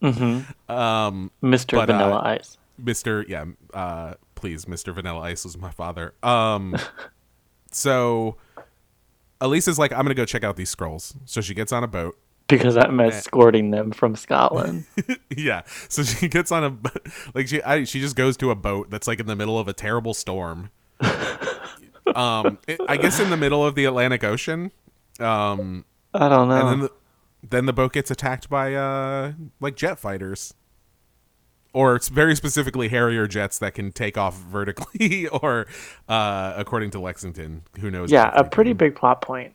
Mr. 0.02 0.46
But, 0.66 1.90
uh, 1.90 1.94
Vanilla 1.94 2.22
Ice. 2.26 2.58
Mister, 2.80 3.24
yeah, 3.28 3.46
uh, 3.76 4.16
please, 4.34 4.68
Mister 4.68 4.92
Vanilla 4.92 5.20
Ice 5.20 5.44
was 5.46 5.56
my 5.56 5.70
father. 5.70 6.16
Um, 6.24 6.76
so 7.74 8.38
Elisa's 9.42 9.78
like, 9.80 9.92
I'm 9.92 10.00
gonna 10.04 10.14
go 10.14 10.26
check 10.26 10.44
out 10.44 10.56
these 10.56 10.70
scrolls. 10.70 11.16
So 11.26 11.42
she 11.42 11.54
gets 11.54 11.72
on 11.72 11.84
a 11.84 11.88
boat. 11.88 12.18
Because 12.48 12.76
I'm 12.78 13.00
escorting 13.00 13.72
them 13.72 13.92
from 13.92 14.16
Scotland. 14.16 14.86
yeah, 15.36 15.62
so 15.88 16.04
she 16.04 16.28
gets 16.30 16.52
on 16.52 16.64
a 16.64 16.78
like 17.34 17.48
she 17.48 17.62
I, 17.64 17.84
she 17.86 18.00
just 18.00 18.16
goes 18.16 18.38
to 18.38 18.52
a 18.52 18.56
boat 18.56 18.90
that's 18.90 19.08
like 19.08 19.20
in 19.20 19.26
the 19.28 19.36
middle 19.36 19.58
of 19.58 19.68
a 19.68 19.74
terrible 19.74 20.14
storm. 20.14 20.70
um, 22.16 22.60
it- 22.68 22.80
I 22.88 22.98
guess 22.98 23.20
in 23.20 23.30
the 23.30 23.38
middle 23.38 23.66
of 23.66 23.76
the 23.76 23.86
Atlantic 23.86 24.24
Ocean. 24.24 24.72
Um, 25.20 25.86
I 26.14 26.28
don't 26.30 26.50
know. 26.50 26.56
and 26.56 26.70
then 26.70 26.80
the, 26.82 26.92
then 27.50 27.66
the 27.66 27.74
boat 27.74 27.94
gets 27.94 28.12
attacked 28.12 28.50
by 28.50 28.74
uh 28.76 29.34
like 29.60 29.76
jet 29.76 30.00
fighters. 30.00 30.54
Or 31.74 31.96
it's 31.96 32.08
very 32.08 32.36
specifically 32.36 32.90
Harrier 32.90 33.28
jets 33.28 33.58
that 33.58 33.74
can 33.74 33.92
take 33.92 34.16
off 34.18 34.38
vertically, 34.38 35.28
or 35.42 35.66
uh, 36.08 36.54
according 36.56 36.92
to 36.92 37.00
Lexington, 37.00 37.64
who 37.80 37.90
knows? 37.90 38.12
Yeah, 38.12 38.32
a 38.36 38.44
pretty 38.44 38.74
big 38.74 38.96
plot 38.96 39.22
point. 39.22 39.54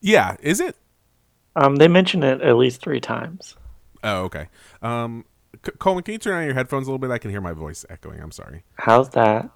Yeah, 0.00 0.36
is 0.40 0.60
it? 0.60 0.76
Um, 1.56 1.76
they 1.76 1.88
mention 1.88 2.22
it 2.22 2.40
at 2.40 2.56
least 2.56 2.82
three 2.82 3.00
times. 3.00 3.56
Oh, 4.02 4.22
okay. 4.24 4.48
Um, 4.82 5.24
C- 5.64 5.72
Coleman, 5.78 6.04
can 6.04 6.12
you 6.12 6.18
turn 6.18 6.34
on 6.38 6.44
your 6.44 6.54
headphones 6.54 6.86
a 6.86 6.90
little 6.90 6.98
bit? 6.98 7.10
I 7.10 7.18
can 7.18 7.30
hear 7.30 7.40
my 7.40 7.52
voice 7.52 7.84
echoing. 7.88 8.20
I'm 8.20 8.32
sorry. 8.32 8.64
How's 8.74 9.10
that? 9.10 9.48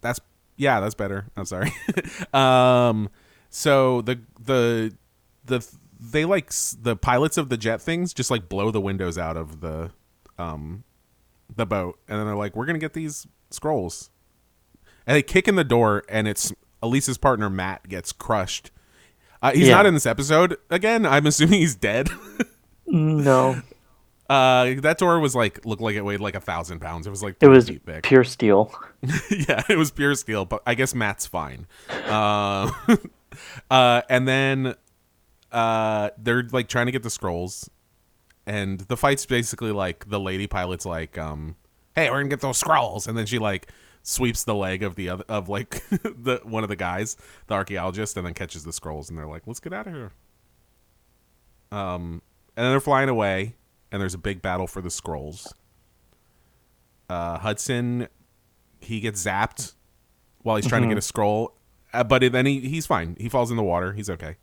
That's 0.00 0.20
yeah, 0.56 0.80
that's 0.80 0.94
better. 0.94 1.26
I'm 1.36 1.46
sorry. 1.46 1.72
um, 2.34 3.08
so 3.48 4.02
the 4.02 4.20
the 4.38 4.94
the 5.44 5.66
they 6.10 6.24
like 6.24 6.50
the 6.80 6.96
pilots 6.96 7.36
of 7.38 7.48
the 7.48 7.56
jet 7.56 7.80
things 7.80 8.12
just 8.14 8.30
like 8.30 8.48
blow 8.48 8.70
the 8.70 8.80
windows 8.80 9.16
out 9.18 9.36
of 9.36 9.60
the 9.60 9.90
um 10.38 10.84
the 11.54 11.66
boat, 11.66 11.98
and 12.08 12.18
then 12.18 12.26
they're 12.26 12.36
like, 12.36 12.56
"We're 12.56 12.66
gonna 12.66 12.78
get 12.78 12.92
these 12.94 13.26
scrolls," 13.50 14.10
and 15.06 15.14
they 15.16 15.22
kick 15.22 15.46
in 15.48 15.54
the 15.56 15.64
door, 15.64 16.02
and 16.08 16.26
it's 16.26 16.52
Elisa's 16.82 17.18
partner 17.18 17.48
Matt 17.48 17.88
gets 17.88 18.12
crushed. 18.12 18.70
Uh, 19.42 19.52
he's 19.52 19.68
Yeah. 19.68 19.76
not 19.76 19.86
in 19.86 19.94
this 19.94 20.06
episode 20.06 20.56
again. 20.70 21.04
I'm 21.06 21.26
assuming 21.26 21.60
he's 21.60 21.74
dead. 21.74 22.08
No, 22.86 23.62
Uh, 24.28 24.74
that 24.82 24.98
door 24.98 25.18
was 25.20 25.34
like 25.34 25.64
looked 25.64 25.80
like 25.82 25.94
it 25.96 26.02
weighed 26.02 26.20
like 26.20 26.34
a 26.34 26.40
thousand 26.40 26.80
pounds. 26.80 27.06
It 27.06 27.10
was 27.10 27.22
like 27.22 27.36
it 27.40 27.48
was 27.48 27.70
pure 28.02 28.24
steel. 28.24 28.72
yeah, 29.30 29.62
it 29.68 29.76
was 29.78 29.90
pure 29.90 30.14
steel, 30.14 30.44
but 30.44 30.62
I 30.66 30.74
guess 30.74 30.94
Matt's 30.94 31.26
fine. 31.26 31.66
Uh, 32.06 32.70
uh, 33.70 34.02
and 34.10 34.28
then 34.28 34.74
uh, 35.54 36.10
they're 36.18 36.42
like 36.52 36.68
trying 36.68 36.86
to 36.86 36.92
get 36.92 37.02
the 37.02 37.10
scrolls, 37.10 37.70
and 38.46 38.80
the 38.80 38.96
fight's 38.96 39.24
basically 39.24 39.72
like 39.72 40.08
the 40.08 40.20
lady 40.20 40.46
pilot's 40.46 40.84
like, 40.84 41.16
um, 41.16 41.56
"Hey, 41.94 42.10
we're 42.10 42.18
gonna 42.18 42.28
get 42.28 42.40
those 42.40 42.58
scrolls," 42.58 43.06
and 43.06 43.16
then 43.16 43.24
she 43.24 43.38
like 43.38 43.70
sweeps 44.02 44.44
the 44.44 44.54
leg 44.54 44.82
of 44.82 44.96
the 44.96 45.08
other 45.08 45.24
of 45.28 45.48
like 45.48 45.82
the 45.90 46.40
one 46.42 46.64
of 46.64 46.68
the 46.68 46.76
guys, 46.76 47.16
the 47.46 47.54
archaeologist, 47.54 48.16
and 48.16 48.26
then 48.26 48.34
catches 48.34 48.64
the 48.64 48.72
scrolls, 48.72 49.08
and 49.08 49.18
they're 49.18 49.28
like, 49.28 49.46
"Let's 49.46 49.60
get 49.60 49.72
out 49.72 49.86
of 49.86 49.94
here." 49.94 50.12
Um, 51.70 52.20
and 52.56 52.64
then 52.64 52.72
they're 52.72 52.80
flying 52.80 53.08
away, 53.08 53.54
and 53.92 54.02
there's 54.02 54.14
a 54.14 54.18
big 54.18 54.42
battle 54.42 54.66
for 54.66 54.82
the 54.82 54.90
scrolls. 54.90 55.54
Uh, 57.08 57.38
Hudson 57.38 58.08
he 58.80 59.00
gets 59.00 59.24
zapped 59.24 59.74
while 60.42 60.56
he's 60.56 60.66
trying 60.66 60.82
to 60.82 60.88
get 60.88 60.98
a 60.98 61.02
scroll, 61.02 61.54
uh, 61.92 62.04
but 62.04 62.20
then 62.32 62.46
he 62.46 62.60
he's 62.60 62.86
fine. 62.86 63.16
He 63.18 63.28
falls 63.28 63.50
in 63.50 63.56
the 63.56 63.62
water. 63.62 63.92
He's 63.92 64.10
okay. 64.10 64.36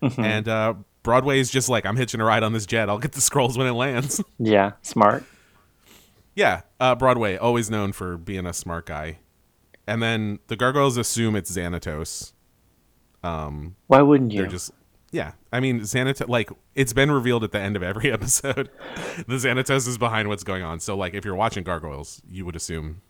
And 0.00 0.48
uh, 0.48 0.74
Broadway 1.02 1.40
is 1.40 1.50
just 1.50 1.68
like, 1.68 1.84
I'm 1.86 1.96
hitching 1.96 2.20
a 2.20 2.24
ride 2.24 2.42
on 2.42 2.52
this 2.52 2.66
jet. 2.66 2.88
I'll 2.88 2.98
get 2.98 3.12
the 3.12 3.20
scrolls 3.20 3.56
when 3.58 3.66
it 3.66 3.72
lands. 3.72 4.22
Yeah, 4.38 4.72
smart. 4.82 5.24
yeah, 6.34 6.62
uh, 6.80 6.94
Broadway 6.94 7.36
always 7.36 7.70
known 7.70 7.92
for 7.92 8.16
being 8.16 8.46
a 8.46 8.52
smart 8.52 8.86
guy. 8.86 9.18
And 9.86 10.02
then 10.02 10.38
the 10.48 10.56
gargoyles 10.56 10.96
assume 10.96 11.34
it's 11.34 11.50
Xanatos. 11.50 12.32
Um, 13.24 13.74
Why 13.86 14.02
wouldn't 14.02 14.32
you? 14.32 14.42
They're 14.42 14.50
just 14.50 14.70
yeah. 15.10 15.32
I 15.52 15.60
mean 15.60 15.80
Xanatos 15.80 16.28
like 16.28 16.50
it's 16.74 16.92
been 16.92 17.10
revealed 17.10 17.42
at 17.42 17.52
the 17.52 17.58
end 17.58 17.74
of 17.74 17.82
every 17.82 18.12
episode. 18.18 18.70
the 19.26 19.34
Xanatos 19.36 19.88
is 19.88 19.98
behind 19.98 20.28
what's 20.28 20.44
going 20.44 20.62
on. 20.62 20.78
So 20.80 20.96
like 20.96 21.14
if 21.14 21.24
you're 21.24 21.34
watching 21.34 21.64
Gargoyles, 21.64 22.22
you 22.28 22.44
would 22.44 22.54
assume 22.54 23.00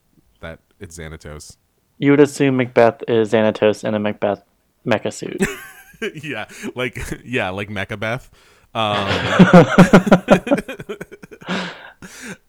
that 0.40 0.60
it's 0.78 0.96
Xanatos. 0.96 1.56
You 1.98 2.12
would 2.12 2.20
assume 2.20 2.56
Macbeth 2.56 3.02
is 3.08 3.32
Xanatos 3.32 3.82
in 3.86 3.94
a 3.94 3.98
Macbeth 3.98 4.42
mecha 4.86 5.12
suit. 5.12 5.42
yeah, 6.14 6.46
like 6.74 6.98
yeah, 7.24 7.50
like 7.50 7.68
Mechabeth. 7.68 8.28
Um, 8.74 9.08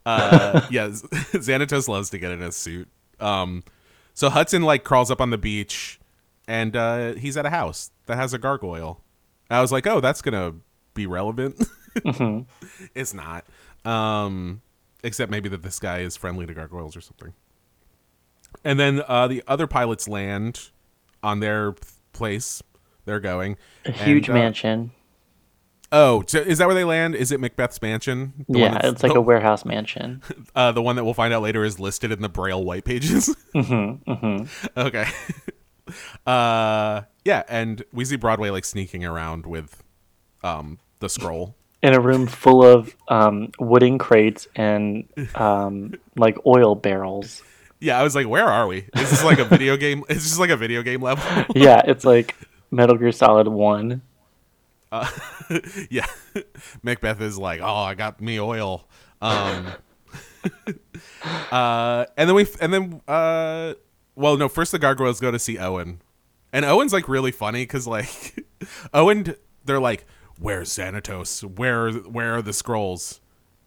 uh, 0.06 0.66
yeah, 0.70 0.88
Xanatos 0.88 1.88
loves 1.88 2.10
to 2.10 2.18
get 2.18 2.32
in 2.32 2.42
a 2.42 2.52
suit. 2.52 2.88
Um, 3.18 3.64
so 4.14 4.28
Hudson 4.30 4.62
like 4.62 4.84
crawls 4.84 5.10
up 5.10 5.20
on 5.20 5.30
the 5.30 5.38
beach, 5.38 5.98
and 6.46 6.76
uh, 6.76 7.14
he's 7.14 7.36
at 7.36 7.46
a 7.46 7.50
house 7.50 7.90
that 8.06 8.16
has 8.16 8.34
a 8.34 8.38
gargoyle. 8.38 9.00
I 9.48 9.60
was 9.60 9.72
like, 9.72 9.86
oh, 9.86 10.00
that's 10.00 10.22
gonna 10.22 10.54
be 10.94 11.06
relevant. 11.06 11.64
It's 12.94 13.12
not, 13.14 13.44
um, 13.84 14.62
except 15.02 15.30
maybe 15.30 15.48
that 15.48 15.62
this 15.62 15.78
guy 15.80 16.00
is 16.00 16.16
friendly 16.16 16.46
to 16.46 16.54
gargoyles 16.54 16.96
or 16.96 17.00
something. 17.00 17.32
And 18.64 18.78
then 18.78 19.02
uh, 19.08 19.26
the 19.28 19.42
other 19.46 19.66
pilots 19.66 20.06
land 20.08 20.70
on 21.22 21.40
their 21.40 21.74
place. 22.12 22.62
They're 23.10 23.18
going 23.18 23.56
A 23.84 23.90
huge 23.90 24.28
And, 24.28 24.38
uh, 24.38 24.40
mansion. 24.40 24.92
Oh, 25.92 26.22
so 26.26 26.38
is 26.38 26.58
that 26.58 26.66
where 26.66 26.74
they 26.74 26.84
land? 26.84 27.16
Is 27.16 27.32
it 27.32 27.40
Macbeth's 27.40 27.82
mansion? 27.82 28.44
The 28.48 28.60
Yeah, 28.60 28.80
it's 28.84 29.02
like 29.02 29.12
the, 29.12 29.18
a 29.18 29.22
warehouse 29.22 29.64
mansion. 29.64 30.22
uh, 30.54 30.70
the 30.70 30.82
one 30.82 30.94
that 30.96 31.04
we'll 31.04 31.14
find 31.14 31.34
out 31.34 31.42
later 31.42 31.64
is 31.64 31.80
listed 31.80 32.12
in 32.12 32.22
the 32.22 32.28
Braille 32.28 32.62
white 32.62 32.84
pages. 32.84 33.34
mm-hmm, 33.54 34.10
mm-hmm. 34.10 34.78
Okay. 34.78 35.06
uh, 36.26 37.02
yeah, 37.24 37.42
and 37.48 37.82
we 37.92 38.04
see 38.04 38.14
Broadway 38.16 38.50
like 38.50 38.64
sneaking 38.64 39.04
around 39.04 39.46
with 39.46 39.82
um 40.44 40.78
the 41.00 41.08
scroll. 41.08 41.56
In 41.82 41.94
a 41.94 42.00
room 42.00 42.26
full 42.26 42.64
of 42.64 42.94
um, 43.08 43.50
wooden 43.58 43.96
crates 43.98 44.46
and 44.54 45.08
um, 45.34 45.94
like 46.14 46.36
oil 46.44 46.74
barrels. 46.74 47.42
Yeah, 47.80 47.98
I 47.98 48.02
was 48.02 48.14
like, 48.14 48.28
where 48.28 48.46
are 48.46 48.66
we? 48.66 48.86
This 48.92 49.04
is 49.04 49.10
this 49.10 49.24
like 49.24 49.38
a 49.38 49.46
video 49.46 49.78
game? 49.78 50.04
Is 50.10 50.22
this 50.22 50.38
like 50.38 50.50
a 50.50 50.58
video 50.58 50.82
game 50.82 51.00
level? 51.00 51.24
Yeah, 51.54 51.80
it's 51.86 52.04
like 52.04 52.36
Metal 52.70 52.96
Gear 52.96 53.12
Solid 53.12 53.48
1. 53.48 54.02
yeah. 55.90 56.06
Macbeth 56.82 57.20
is 57.20 57.38
like, 57.38 57.60
oh, 57.60 57.74
I 57.74 57.94
got 57.94 58.20
me 58.20 58.40
oil. 58.40 58.88
Um, 59.20 59.68
uh, 61.52 62.06
and 62.16 62.28
then 62.28 62.34
we, 62.34 62.46
and 62.60 62.72
then, 62.72 63.00
uh, 63.06 63.74
well, 64.14 64.36
no, 64.36 64.48
first 64.48 64.72
the 64.72 64.78
gargoyles 64.78 65.20
go 65.20 65.30
to 65.30 65.38
see 65.38 65.58
Owen, 65.58 66.00
and 66.52 66.64
Owen's 66.64 66.92
like 66.92 67.08
really 67.08 67.30
funny 67.30 67.62
because 67.62 67.86
like 67.86 68.44
Owen, 68.94 69.34
they're 69.64 69.80
like, 69.80 70.06
where's 70.38 70.70
Xanatos? 70.70 71.44
Where, 71.44 71.92
where 71.92 72.36
are 72.36 72.42
the 72.42 72.52
scrolls? 72.52 73.20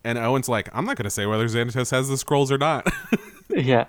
And 0.03 0.17
Owen's 0.17 0.49
like, 0.49 0.69
I'm 0.73 0.85
not 0.85 0.97
gonna 0.97 1.09
say 1.09 1.25
whether 1.25 1.47
Xanatos 1.47 1.91
has 1.91 2.09
the 2.09 2.17
scrolls 2.17 2.51
or 2.51 2.57
not. 2.57 2.85
Yeah. 3.49 3.85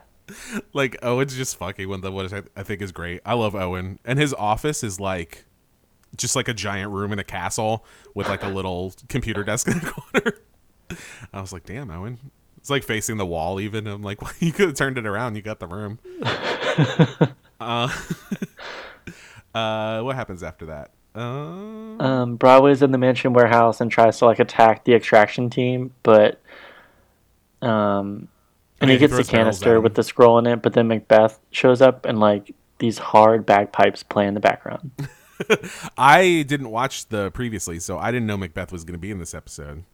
Like 0.73 0.97
Owen's 1.03 1.37
just 1.37 1.57
fucking 1.57 1.89
with 1.89 2.03
them, 2.03 2.15
which 2.15 2.33
I, 2.33 2.43
I 2.57 2.63
think 2.63 2.81
is 2.83 2.93
great. 2.93 3.21
I 3.25 3.35
love 3.35 3.55
Owen, 3.55 3.99
and 4.05 4.19
his 4.19 4.33
office 4.35 4.83
is 4.83 4.99
like 5.01 5.45
just 6.17 6.37
like 6.37 6.49
a 6.49 6.55
giant 6.55 6.93
room 6.93 7.13
in 7.13 7.19
a 7.19 7.25
castle 7.25 7.85
with 8.15 8.29
like 8.29 8.43
a 8.45 8.49
little 8.49 8.95
computer 9.09 9.43
desk 9.45 9.67
in 9.69 9.79
the 9.81 9.91
corner. 9.91 10.39
I 11.33 11.41
was 11.41 11.53
like, 11.53 11.65
damn, 11.65 11.91
Owen. 11.91 12.19
It's 12.59 12.71
like 12.71 12.83
facing 12.85 13.19
the 13.19 13.27
wall. 13.27 13.61
Even 13.61 13.87
I'm 13.87 14.03
like, 14.03 14.23
well, 14.23 14.33
you 14.39 14.53
could 14.53 14.69
have 14.69 14.77
turned 14.77 14.97
it 14.97 15.07
around. 15.07 15.35
You 15.37 15.43
got 15.43 15.61
the 15.61 15.67
room. 15.67 15.99
uh, 17.61 17.89
uh, 19.55 20.01
what 20.03 20.17
happens 20.17 20.43
after 20.43 20.67
that? 20.67 20.91
Uh, 21.15 21.21
Um, 22.03 22.37
Broadway's 22.37 22.83
in 22.83 22.91
the 22.91 22.99
mansion 22.99 23.33
warehouse 23.35 23.81
and 23.81 23.91
tries 23.91 24.19
to 24.19 24.25
like 24.25 24.39
attack 24.39 24.85
the 24.85 24.95
extraction 24.95 25.51
team, 25.51 25.93
but 26.03 26.41
um, 27.63 28.29
and 28.85 28.93
he 28.93 28.99
gets 28.99 29.13
the 29.13 29.17
throws 29.17 29.31
barrels 29.31 29.57
at 29.57 29.65
canister 29.65 29.81
with 29.81 29.95
the 29.95 30.03
scroll 30.03 30.39
in 30.39 30.47
it. 30.47 30.63
But 30.63 30.73
then 30.73 30.89
Macbeth 30.89 31.41
shows 31.51 31.83
up 31.83 32.05
and 32.07 32.21
like 32.21 32.55
these 32.79 32.99
hard 32.99 33.47
bagpipes 33.47 34.03
play 34.03 34.27
in 34.27 34.35
the 34.35 34.41
background. 34.41 34.91
I 35.99 36.45
didn't 36.47 36.71
watch 36.71 37.09
the 37.09 37.31
previously, 37.33 37.81
so 37.81 37.99
I 37.99 38.11
didn't 38.11 38.27
know 38.27 38.37
Macbeth 38.37 38.73
was 38.73 38.85
going 38.85 38.95
to 38.95 39.01
be 39.01 39.11
in 39.11 39.19
this 39.19 39.35
episode. 39.35 39.85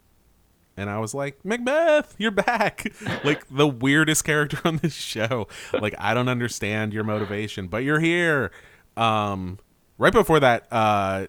And 0.76 0.88
I 0.88 0.98
was 0.98 1.12
like, 1.12 1.44
Macbeth, 1.44 2.14
you're 2.18 2.30
back. 2.30 2.92
like 3.24 3.46
the 3.48 3.66
weirdest 3.66 4.24
character 4.24 4.58
on 4.64 4.78
this 4.78 4.94
show. 4.94 5.48
Like 5.72 5.94
I 5.98 6.14
don't 6.14 6.28
understand 6.28 6.92
your 6.92 7.04
motivation, 7.04 7.68
but 7.68 7.84
you're 7.84 8.00
here. 8.00 8.50
Um 8.96 9.58
right 9.98 10.12
before 10.12 10.40
that 10.40 10.66
uh 10.70 11.26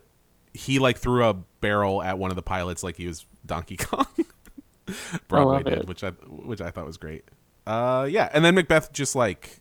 he 0.53 0.79
like 0.79 0.97
threw 0.97 1.25
a 1.25 1.33
barrel 1.33 2.01
at 2.01 2.17
one 2.17 2.31
of 2.31 2.35
the 2.35 2.41
pilots 2.41 2.83
like 2.83 2.97
he 2.97 3.07
was 3.07 3.25
Donkey 3.45 3.77
Kong. 3.79 4.07
Broadway 5.27 5.63
did, 5.63 5.79
it. 5.79 5.87
which 5.87 6.03
I 6.03 6.11
which 6.11 6.61
I 6.61 6.71
thought 6.71 6.85
was 6.85 6.97
great. 6.97 7.25
Uh 7.67 8.07
yeah, 8.09 8.29
and 8.33 8.43
then 8.43 8.55
Macbeth 8.55 8.91
just 8.91 9.15
like 9.15 9.59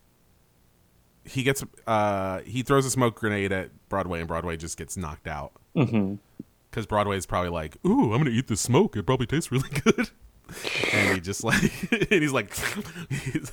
he 1.25 1.42
gets 1.42 1.62
uh 1.87 2.40
he 2.40 2.62
throws 2.62 2.87
a 2.87 2.90
smoke 2.90 3.14
grenade 3.16 3.52
at 3.52 3.71
Broadway 3.88 4.21
and 4.21 4.28
Broadway 4.28 4.57
just 4.57 4.76
gets 4.76 4.97
knocked 4.97 5.28
out. 5.28 5.52
hmm 5.75 6.14
Because 6.71 6.87
Broadway 6.87 7.16
is 7.16 7.26
probably 7.26 7.50
like, 7.50 7.76
"Ooh, 7.87 8.12
I'm 8.12 8.19
gonna 8.19 8.30
eat 8.30 8.49
this 8.49 8.61
smoke. 8.61 8.97
It 8.97 9.04
probably 9.04 9.26
tastes 9.26 9.52
really 9.52 9.69
good." 9.85 10.11
and 10.92 11.14
he 11.14 11.21
just 11.21 11.45
like, 11.45 11.62
and 12.11 12.23
he's 12.23 12.33
like, 12.33 12.52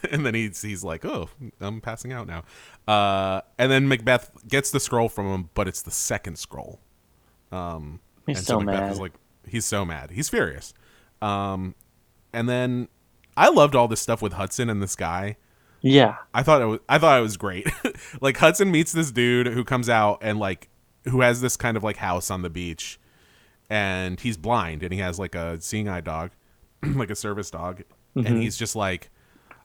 and 0.12 0.26
then 0.26 0.34
he's 0.34 0.62
he's 0.62 0.84
like, 0.84 1.06
"Oh, 1.06 1.30
I'm 1.60 1.80
passing 1.82 2.12
out 2.14 2.26
now." 2.28 2.44
Uh, 2.92 3.42
and 3.60 3.72
then 3.72 3.88
Macbeth 3.88 4.32
gets 4.48 4.72
the 4.72 4.80
scroll 4.80 5.08
from 5.10 5.28
him, 5.28 5.50
but 5.54 5.68
it's 5.68 5.82
the 5.84 5.92
second 5.92 6.38
scroll. 6.40 6.80
Um, 7.52 8.00
He's 8.26 8.40
and 8.40 8.48
so 8.48 8.60
Macbeth 8.60 8.82
mad. 8.82 8.92
is 8.94 9.00
like, 9.00 9.14
he's 9.48 9.66
so 9.66 9.86
mad, 9.86 10.10
he's 10.12 10.28
furious. 10.28 10.74
Um, 11.22 11.76
and 12.34 12.50
then 12.50 12.88
I 13.38 13.50
loved 13.50 13.76
all 13.76 13.88
this 13.88 14.02
stuff 14.02 14.22
with 14.22 14.34
Hudson 14.34 14.70
and 14.70 14.82
this 14.82 14.96
guy. 14.96 15.38
Yeah. 15.82 16.16
I 16.34 16.44
thought 16.44 16.62
it 16.62 16.66
was 16.66 16.80
I 16.90 16.98
thought 16.98 17.20
it 17.20 17.22
was 17.22 17.38
great. 17.38 17.68
like 18.22 18.38
Hudson 18.38 18.72
meets 18.72 18.92
this 18.92 19.12
dude 19.12 19.48
who 19.48 19.64
comes 19.64 19.88
out 19.88 20.18
and 20.22 20.40
like 20.40 20.70
who 21.06 21.22
has 21.22 21.40
this 21.40 21.56
kind 21.56 21.78
of 21.78 21.84
like 21.84 21.98
house 21.98 22.30
on 22.30 22.42
the 22.42 22.50
beach, 22.50 23.00
and 23.70 24.20
he's 24.20 24.36
blind 24.38 24.84
and 24.84 24.92
he 24.92 25.00
has 25.00 25.20
like 25.20 25.36
a 25.36 25.62
seeing 25.62 25.88
eye 25.88 26.02
dog, 26.02 26.32
like 26.84 27.12
a 27.12 27.16
service 27.16 27.52
dog, 27.52 27.84
and 28.16 28.42
he's 28.42 28.58
just 28.58 28.76
like. 28.76 29.10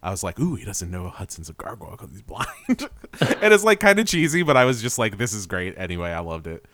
I 0.04 0.10
was 0.10 0.24
like, 0.24 0.40
"Ooh, 0.40 0.56
he 0.56 0.64
doesn't 0.64 0.90
know 0.90 1.08
Hudson's 1.10 1.48
a 1.48 1.52
gargoyle 1.52 1.92
because 1.92 2.10
he's 2.10 2.22
blind," 2.22 2.48
and 3.40 3.54
it's 3.54 3.62
like 3.62 3.78
kind 3.78 4.00
of 4.00 4.06
cheesy, 4.06 4.42
but 4.42 4.56
I 4.56 4.64
was 4.64 4.82
just 4.82 4.98
like, 4.98 5.16
"This 5.16 5.32
is 5.32 5.46
great." 5.46 5.74
Anyway, 5.78 6.10
I 6.10 6.18
loved 6.18 6.48
it. 6.48 6.64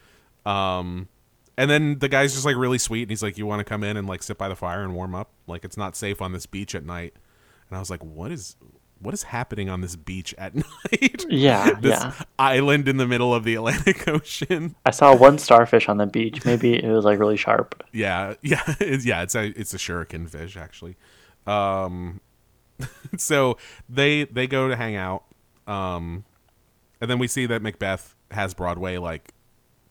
Um, 0.47 1.09
and 1.59 1.69
then 1.69 1.99
the 1.99 2.09
guy's 2.09 2.35
just 2.35 2.45
like 2.45 2.55
really 2.55 2.79
sweet, 2.79 3.03
and 3.03 3.11
he's 3.11 3.23
like, 3.23 3.37
"You 3.37 3.45
want 3.45 3.59
to 3.59 3.65
come 3.65 3.83
in 3.83 3.97
and 3.97 4.07
like 4.07 4.23
sit 4.23 4.39
by 4.39 4.49
the 4.49 4.55
fire 4.55 4.85
and 4.85 4.95
warm 4.95 5.13
up? 5.17 5.33
Like 5.49 5.65
it's 5.65 5.77
not 5.77 5.97
safe 5.97 6.23
on 6.23 6.31
this 6.33 6.47
beach 6.47 6.73
at 6.73 6.87
night." 6.87 7.15
And 7.69 7.77
I 7.77 7.81
was 7.81 7.91
like, 7.91 8.05
"What 8.05 8.31
is 8.31 8.55
what 9.01 9.13
is 9.13 9.25
happening 9.25 9.69
on 9.69 9.81
this 9.81 9.97
beach 9.97 10.33
at 10.39 10.55
night? 10.55 11.27
Yeah, 11.29 11.73
this 11.81 12.01
yeah. 12.01 12.13
island 12.39 12.87
in 12.87 12.97
the 12.97 13.09
middle 13.09 13.35
of 13.35 13.43
the 13.43 13.57
Atlantic 13.57 14.07
Ocean." 14.09 14.77
I 14.87 14.93
saw 14.93 15.17
one 15.17 15.37
starfish 15.37 15.89
on 15.89 15.97
the 15.97 16.07
beach. 16.07 16.45
Maybe 16.45 16.75
it 16.81 16.93
was 16.93 17.05
like 17.05 17.19
really 17.19 17.37
sharp. 17.37 17.83
Yeah, 17.93 18.35
yeah, 18.41 18.63
it's, 18.79 19.05
yeah. 19.05 19.23
It's 19.23 19.35
a 19.35 19.47
it's 19.59 19.75
a 19.75 19.79
shuriken 19.79 20.31
fish 20.31 20.57
actually. 20.57 20.97
Um, 21.45 22.21
so 23.17 23.59
they 23.89 24.27
they 24.27 24.47
go 24.47 24.69
to 24.69 24.77
hang 24.77 24.95
out, 24.95 25.25
um, 25.67 26.25
and 27.01 27.11
then 27.11 27.19
we 27.19 27.27
see 27.27 27.47
that 27.47 27.63
Macbeth 27.63 28.15
has 28.31 28.55
Broadway 28.55 28.97
like 28.99 29.33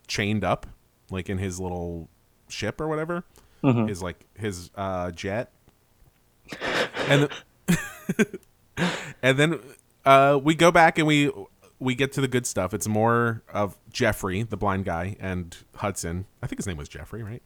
chained 0.08 0.46
up, 0.46 0.66
like 1.10 1.30
in 1.30 1.38
his 1.38 1.60
little 1.60 2.10
ship 2.50 2.80
or 2.82 2.88
whatever, 2.88 3.24
his 3.88 4.02
like 4.04 4.26
his 4.36 4.70
uh, 4.76 5.12
jet, 5.12 5.52
and 7.08 7.30
and 9.22 9.38
then 9.38 9.60
uh, 10.06 10.40
we 10.42 10.56
go 10.56 10.72
back 10.72 10.98
and 10.98 11.08
we 11.08 11.32
we 11.80 11.96
get 11.96 12.12
to 12.14 12.22
the 12.22 12.28
good 12.28 12.46
stuff. 12.46 12.74
It's 12.74 12.88
more 12.88 13.44
of 13.54 13.78
Jeffrey, 13.92 14.44
the 14.44 14.58
blind 14.58 14.86
guy, 14.86 15.16
and 15.20 15.56
Hudson. 15.76 16.26
I 16.42 16.48
think 16.48 16.60
his 16.60 16.68
name 16.68 16.78
was 16.78 16.90
Jeffrey, 16.90 17.24
right? 17.24 17.42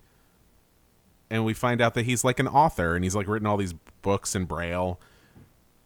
and 1.30 1.46
we 1.46 1.54
find 1.54 1.80
out 1.80 1.94
that 1.94 2.04
he's 2.04 2.26
like 2.26 2.40
an 2.40 2.48
author 2.50 2.94
and 2.94 3.06
he's 3.06 3.16
like 3.16 3.26
written 3.26 3.48
all 3.48 3.56
these 3.56 3.72
books 4.02 4.36
in 4.36 4.44
braille 4.44 5.00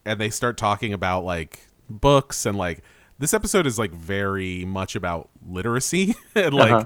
and 0.03 0.19
they 0.19 0.27
start 0.31 0.57
talking 0.57 0.91
about 0.91 1.23
like 1.23 1.67
books 1.87 2.47
and 2.47 2.57
like 2.57 2.81
this 3.19 3.31
episode 3.31 3.67
is 3.67 3.77
like 3.77 3.91
very 3.91 4.65
much 4.65 4.95
about 4.95 5.29
literacy 5.47 6.15
and 6.35 6.51
like 6.55 6.71
Uh-huh. 6.71 6.85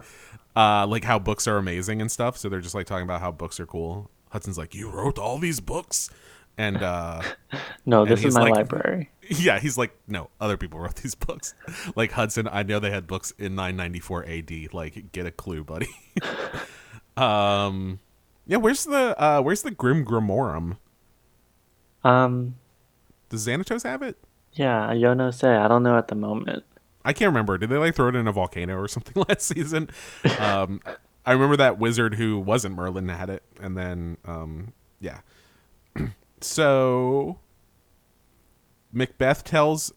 Uh 0.56 0.86
like 0.88 1.04
how 1.04 1.20
books 1.20 1.48
are 1.48 1.58
amazing 1.58 2.02
and 2.02 2.12
stuff. 2.12 2.38
So 2.38 2.50
they're 2.50 2.60
just 2.62 2.76
like 2.76 2.86
talking 2.88 3.04
about 3.04 3.22
how 3.22 3.32
books 3.32 3.60
are 3.60 3.66
cool. 3.66 4.10
Hudson's 4.30 4.58
like 4.58 4.74
you 4.76 4.90
wrote 4.90 5.18
all 5.20 5.38
these 5.40 5.60
books? 5.60 6.10
And 6.58 6.78
uh 6.84 7.22
No, 7.86 8.06
this 8.06 8.20
he's 8.22 8.30
is 8.30 8.36
my 8.36 8.42
like- 8.44 8.56
library. 8.56 9.12
yeah 9.30 9.60
he's 9.60 9.78
like 9.78 9.96
no 10.08 10.30
other 10.42 10.58
people 10.58 10.80
wrote 10.80 10.96
these 10.98 11.16
books. 11.16 11.54
Like 11.96 12.12
hudson 12.12 12.48
i 12.52 12.64
know 12.64 12.80
they 12.80 12.90
had 12.92 13.06
books 13.08 13.32
in 13.38 13.56
994 13.56 14.26
ad 14.28 14.52
like 14.74 15.12
get 15.12 15.26
a 15.26 15.32
clue 15.32 15.64
buddy. 15.64 15.88
Um 17.18 18.00
yeah 18.48 18.58
where's 18.58 18.86
the 18.86 19.16
uh 19.22 19.42
where's 19.42 19.62
the 19.62 19.72
grim 19.72 20.06
grimorum? 20.06 20.78
Um, 22.04 22.56
does 23.30 23.46
xanatos 23.46 23.84
have 23.84 24.02
it? 24.02 24.18
yeah, 24.54 24.90
Yono 24.92 25.34
say. 25.34 25.56
I 25.56 25.68
don't 25.68 25.84
know 25.84 25.98
at 25.98 26.08
the 26.08 26.16
moment. 26.16 26.64
I 27.06 27.14
can't 27.14 27.30
remember. 27.30 27.58
Did 27.58 27.70
they 27.70 27.78
like 27.78 27.96
throw 27.96 28.10
it 28.10 28.16
in 28.16 28.28
a 28.28 28.32
volcano 28.32 28.78
or 28.78 28.88
something 28.88 29.24
last 29.30 29.44
season? 29.44 29.90
Um, 30.40 30.82
I 31.26 31.32
remember 31.34 31.58
that 31.58 31.78
wizard 31.80 32.16
who 32.16 32.40
wasn't 32.40 32.76
Merlin 32.76 33.08
had 33.10 33.30
it, 33.30 33.44
and 33.62 33.78
then 33.78 34.18
um, 34.26 34.74
yeah. 35.00 35.20
so 36.42 37.40
Macbeth 38.92 39.44
tells 39.44 39.94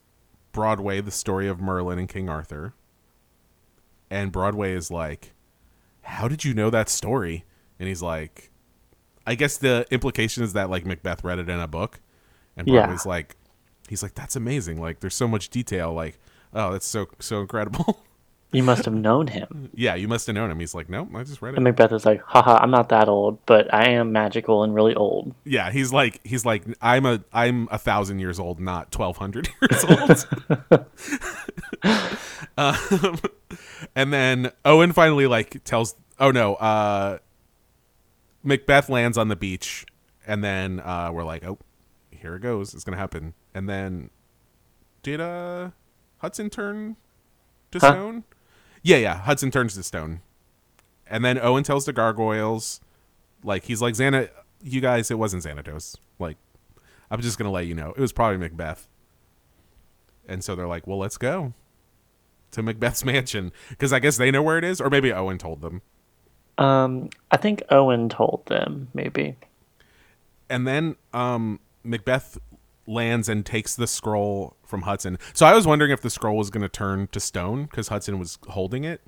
Broadway 0.52 1.00
the 1.00 1.10
story 1.10 1.48
of 1.48 1.60
Merlin 1.60 1.98
and 1.98 2.08
King 2.08 2.28
Arthur, 2.28 2.74
and 4.10 4.30
Broadway 4.30 4.72
is 4.72 4.90
like, 4.90 5.32
"How 6.02 6.28
did 6.28 6.44
you 6.44 6.54
know 6.54 6.70
that 6.70 6.88
story?" 6.88 7.44
And 7.78 7.88
he's 7.88 8.02
like, 8.02 8.50
"I 9.26 9.34
guess 9.34 9.56
the 9.56 9.86
implication 9.90 10.44
is 10.44 10.52
that 10.52 10.70
like 10.70 10.84
Macbeth 10.84 11.24
read 11.24 11.38
it 11.38 11.48
in 11.48 11.58
a 11.58 11.68
book." 11.68 12.00
And 12.56 12.68
Yeah. 12.68 12.80
Broadway's 12.80 13.06
like, 13.06 13.36
he's 13.88 14.02
like, 14.02 14.14
"That's 14.14 14.36
amazing! 14.36 14.80
Like, 14.80 15.00
there's 15.00 15.14
so 15.14 15.26
much 15.26 15.48
detail. 15.48 15.92
Like, 15.92 16.18
oh, 16.54 16.72
that's 16.72 16.86
so 16.86 17.06
so 17.18 17.40
incredible." 17.40 18.04
You 18.54 18.62
must 18.62 18.84
have 18.84 18.92
known 18.92 19.28
him. 19.28 19.70
yeah, 19.72 19.94
you 19.94 20.06
must 20.06 20.26
have 20.26 20.34
known 20.34 20.50
him. 20.50 20.60
He's 20.60 20.74
like, 20.74 20.90
"Nope, 20.90 21.08
I 21.14 21.22
just 21.24 21.40
read 21.40 21.54
And 21.54 21.66
it." 21.66 21.70
Macbeth 21.70 21.90
is 21.90 22.04
like, 22.04 22.20
haha, 22.20 22.58
I'm 22.58 22.70
not 22.70 22.90
that 22.90 23.08
old, 23.08 23.38
but 23.46 23.72
I 23.72 23.88
am 23.92 24.12
magical 24.12 24.62
and 24.62 24.74
really 24.74 24.94
old. 24.94 25.34
Yeah, 25.44 25.70
he's 25.70 25.90
like, 25.90 26.20
he's 26.22 26.44
like, 26.44 26.62
I'm 26.82 27.06
a 27.06 27.24
I'm 27.32 27.66
a 27.70 27.78
thousand 27.78 28.18
years 28.18 28.38
old, 28.38 28.60
not 28.60 28.92
twelve 28.92 29.16
hundred 29.16 29.48
years 29.70 29.84
old. 29.86 30.86
um, 32.58 33.18
and 33.96 34.12
then 34.12 34.52
Owen 34.66 34.92
finally 34.92 35.26
like 35.26 35.64
tells, 35.64 35.94
oh 36.20 36.30
no, 36.30 36.56
uh, 36.56 37.20
Macbeth 38.42 38.90
lands 38.90 39.16
on 39.16 39.28
the 39.28 39.36
beach, 39.36 39.86
and 40.26 40.44
then 40.44 40.80
uh, 40.80 41.10
we're 41.10 41.24
like, 41.24 41.42
oh, 41.42 41.56
here 42.10 42.36
it 42.36 42.40
goes, 42.40 42.74
it's 42.74 42.84
gonna 42.84 42.98
happen. 42.98 43.32
And 43.54 43.66
then, 43.66 44.10
did 45.02 45.22
uh 45.22 45.70
Hudson 46.22 46.48
turn 46.50 46.96
to 47.72 47.78
Huh? 47.78 47.92
stone? 47.92 48.24
Yeah, 48.82 48.96
yeah, 48.96 49.16
Hudson 49.18 49.50
turns 49.50 49.74
to 49.74 49.82
stone, 49.82 50.22
and 51.06 51.24
then 51.24 51.38
Owen 51.38 51.62
tells 51.64 51.84
the 51.84 51.92
gargoyles, 51.92 52.80
like 53.44 53.64
he's 53.64 53.82
like 53.82 53.94
Xana, 53.94 54.30
you 54.62 54.80
guys, 54.80 55.10
it 55.10 55.18
wasn't 55.18 55.44
Xanatos. 55.44 55.96
Like, 56.18 56.36
I'm 57.10 57.20
just 57.20 57.38
gonna 57.38 57.50
let 57.50 57.66
you 57.66 57.74
know, 57.74 57.90
it 57.90 57.98
was 57.98 58.12
probably 58.12 58.38
Macbeth. 58.38 58.88
And 60.28 60.42
so 60.44 60.54
they're 60.54 60.68
like, 60.68 60.86
well, 60.86 60.98
let's 60.98 61.18
go 61.18 61.52
to 62.52 62.62
Macbeth's 62.62 63.04
mansion 63.12 63.52
because 63.70 63.92
I 63.92 63.98
guess 63.98 64.16
they 64.16 64.30
know 64.30 64.42
where 64.42 64.58
it 64.58 64.64
is, 64.64 64.80
or 64.80 64.88
maybe 64.90 65.12
Owen 65.12 65.38
told 65.38 65.60
them. 65.60 65.82
Um, 66.58 67.10
I 67.30 67.36
think 67.36 67.62
Owen 67.70 68.08
told 68.08 68.44
them, 68.46 68.88
maybe. 68.94 69.36
and 70.48 70.66
then 70.66 70.96
um 71.12 71.58
Macbeth 71.84 72.38
lands 72.86 73.28
and 73.28 73.44
takes 73.46 73.74
the 73.76 73.86
scroll 73.86 74.56
from 74.64 74.82
Hudson. 74.82 75.18
So 75.34 75.46
I 75.46 75.54
was 75.54 75.66
wondering 75.66 75.90
if 75.92 76.00
the 76.00 76.10
scroll 76.10 76.36
was 76.36 76.50
going 76.50 76.62
to 76.62 76.68
turn 76.68 77.08
to 77.12 77.20
stone 77.20 77.64
because 77.64 77.88
Hudson 77.88 78.18
was 78.18 78.38
holding 78.48 78.84
it. 78.84 79.00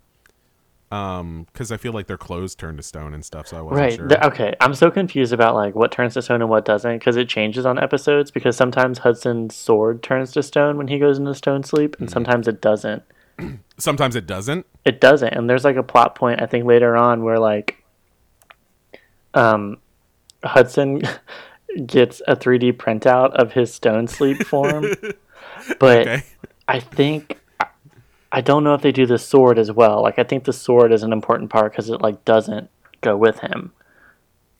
Um, 0.92 1.46
because 1.52 1.72
I 1.72 1.76
feel 1.76 1.92
like 1.92 2.06
their 2.06 2.18
clothes 2.18 2.54
turn 2.54 2.76
to 2.76 2.82
stone 2.82 3.14
and 3.14 3.24
stuff. 3.24 3.48
So 3.48 3.56
I 3.56 3.62
wasn't 3.62 3.80
Right. 3.80 3.92
sure. 3.94 4.06
th- 4.06 4.20
okay. 4.22 4.54
I'm 4.60 4.74
so 4.74 4.92
confused 4.92 5.32
about 5.32 5.56
like 5.56 5.74
what 5.74 5.90
turns 5.90 6.14
to 6.14 6.22
stone 6.22 6.40
and 6.40 6.48
what 6.48 6.64
doesn't 6.64 6.98
because 6.98 7.16
it 7.16 7.28
changes 7.28 7.66
on 7.66 7.80
episodes. 7.82 8.30
Because 8.30 8.56
sometimes 8.56 8.98
Hudson's 8.98 9.56
sword 9.56 10.04
turns 10.04 10.30
to 10.32 10.42
stone 10.42 10.76
when 10.76 10.86
he 10.86 11.00
goes 11.00 11.18
into 11.18 11.34
stone 11.34 11.64
sleep, 11.64 11.96
and 11.98 12.08
sometimes 12.08 12.46
it 12.46 12.60
doesn't. 12.60 13.02
Sometimes 13.78 14.14
it 14.14 14.28
doesn't. 14.28 14.64
It 14.84 15.00
doesn't. 15.00 15.32
And 15.32 15.50
there's 15.50 15.64
like 15.64 15.74
a 15.74 15.82
plot 15.82 16.14
point 16.14 16.40
I 16.40 16.46
think 16.46 16.64
later 16.66 16.94
on 16.96 17.24
where 17.24 17.40
like, 17.40 17.82
um, 19.34 19.78
Hudson 20.44 21.02
gets 21.86 22.22
a 22.26 22.36
3D 22.36 22.72
printout 22.74 23.32
of 23.32 23.52
his 23.52 23.72
stone 23.74 24.06
sleep 24.08 24.42
form, 24.42 24.94
but 25.78 26.08
Okay. 26.08 26.24
I 26.68 26.80
think 26.80 27.40
I 28.32 28.40
don't 28.40 28.64
know 28.64 28.74
if 28.74 28.82
they 28.82 28.92
do 28.92 29.06
the 29.06 29.18
sword 29.18 29.58
as 29.58 29.70
well. 29.72 30.02
Like 30.02 30.18
I 30.18 30.24
think 30.24 30.44
the 30.44 30.52
sword 30.52 30.92
is 30.92 31.02
an 31.02 31.12
important 31.12 31.50
part 31.50 31.72
because 31.72 31.88
it 31.90 32.00
like 32.02 32.24
doesn't 32.24 32.70
go 33.00 33.16
with 33.16 33.40
him. 33.40 33.72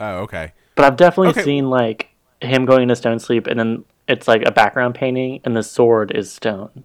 Oh, 0.01 0.19
okay. 0.23 0.53
But 0.75 0.85
I've 0.85 0.97
definitely 0.97 1.31
Okay. 1.31 1.43
seen 1.43 1.71
like 1.71 2.11
him 2.41 2.67
going 2.67 2.83
into 2.83 2.97
stone 2.97 3.19
sleep, 3.19 3.47
and 3.47 3.59
then 3.59 3.85
it's 4.09 4.29
like 4.29 4.43
a 4.45 4.51
background 4.53 4.95
painting, 4.95 5.41
and 5.45 5.57
the 5.57 5.63
sword 5.63 6.11
is 6.13 6.31
stone. 6.33 6.85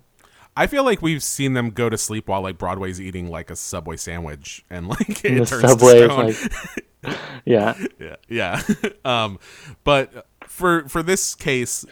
I 0.60 0.68
feel 0.68 0.84
like 0.84 1.02
we've 1.02 1.24
seen 1.24 1.54
them 1.54 1.70
go 1.70 1.88
to 1.88 1.98
sleep 1.98 2.28
while 2.28 2.42
like 2.42 2.58
Broadway's 2.58 3.00
eating 3.00 3.30
like 3.30 3.50
a 3.50 3.56
Subway 3.56 3.96
sandwich 3.96 4.66
and 4.70 4.88
like 4.90 5.24
it 5.24 5.40
the 5.40 5.46
turns 5.46 5.70
subway 5.70 6.06
to 6.06 6.34
stone. 6.34 6.52
like, 7.04 7.18
yeah, 7.46 7.76
yeah 7.98 8.16
yeah. 8.28 8.62
Um 9.06 9.40
but 9.86 10.28
for 10.44 10.90
for 10.90 11.02
this 11.02 11.34
case 11.34 11.86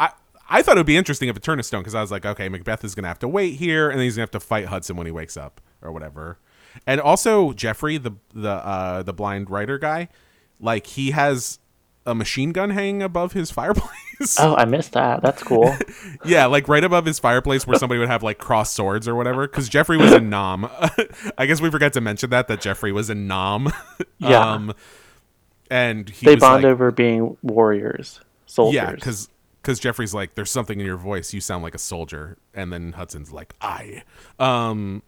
i 0.00 0.10
i 0.50 0.60
thought 0.60 0.76
it 0.76 0.80
would 0.80 0.86
be 0.86 0.96
interesting 0.96 1.28
if 1.28 1.36
it 1.36 1.42
turned 1.44 1.60
to 1.60 1.62
stone 1.62 1.82
because 1.82 1.94
i 1.94 2.00
was 2.00 2.10
like 2.10 2.26
okay 2.26 2.48
macbeth 2.48 2.82
is 2.82 2.96
gonna 2.96 3.06
have 3.06 3.18
to 3.20 3.28
wait 3.28 3.54
here 3.54 3.90
and 3.90 3.98
then 3.98 4.04
he's 4.04 4.16
gonna 4.16 4.24
have 4.24 4.30
to 4.32 4.40
fight 4.40 4.64
hudson 4.66 4.96
when 4.96 5.06
he 5.06 5.12
wakes 5.12 5.36
up 5.36 5.60
or 5.80 5.92
whatever. 5.92 6.38
And 6.88 7.00
also 7.00 7.52
jeffrey 7.52 7.96
the 7.98 8.12
the 8.34 8.50
uh 8.50 9.04
the 9.04 9.12
blind 9.12 9.50
writer 9.50 9.78
guy 9.78 10.08
like 10.58 10.88
he 10.88 11.12
has 11.12 11.60
a 12.06 12.14
machine 12.14 12.52
gun 12.52 12.70
hanging 12.70 13.02
above 13.02 13.32
his 13.32 13.50
fireplace 13.50 14.36
Oh, 14.38 14.54
I 14.56 14.64
missed 14.64 14.92
that. 14.92 15.22
That's 15.22 15.42
cool. 15.42 15.74
yeah 16.24 16.46
like 16.46 16.68
right 16.68 16.84
above 16.84 17.04
his 17.06 17.18
fireplace 17.18 17.66
where 17.66 17.78
somebody 17.78 17.98
would 17.98 18.08
have 18.08 18.22
like 18.22 18.38
crossed 18.38 18.74
swords 18.74 19.08
or 19.08 19.14
whatever 19.14 19.46
because 19.48 19.68
jeffrey 19.68 19.96
was 19.96 20.12
in 20.12 20.30
'Nam 20.30 20.68
i 21.38 21.46
guess 21.46 21.60
we 21.60 21.70
forgot 21.70 21.92
to 21.94 22.00
mention 22.00 22.30
that 22.30 22.46
that 22.48 22.60
jeffrey 22.60 22.92
was 22.92 23.10
in 23.10 23.26
'Nam 23.26 23.68
Yeah. 24.18 24.52
um 24.52 24.72
and 25.70 26.08
he 26.08 26.26
they 26.26 26.36
bond 26.36 26.62
like, 26.62 26.70
over 26.72 26.90
being 26.90 27.36
warriors, 27.42 28.20
soldiers. 28.46 28.74
Yeah, 28.74 28.92
because 28.92 29.28
because 29.62 29.80
Jeffrey's 29.80 30.12
like, 30.12 30.34
there's 30.34 30.50
something 30.50 30.78
in 30.78 30.84
your 30.84 30.98
voice. 30.98 31.32
You 31.32 31.40
sound 31.40 31.62
like 31.62 31.74
a 31.74 31.78
soldier, 31.78 32.36
and 32.52 32.70
then 32.70 32.92
Hudson's 32.92 33.32
like, 33.32 33.54
I. 33.62 34.02
Um, 34.38 35.02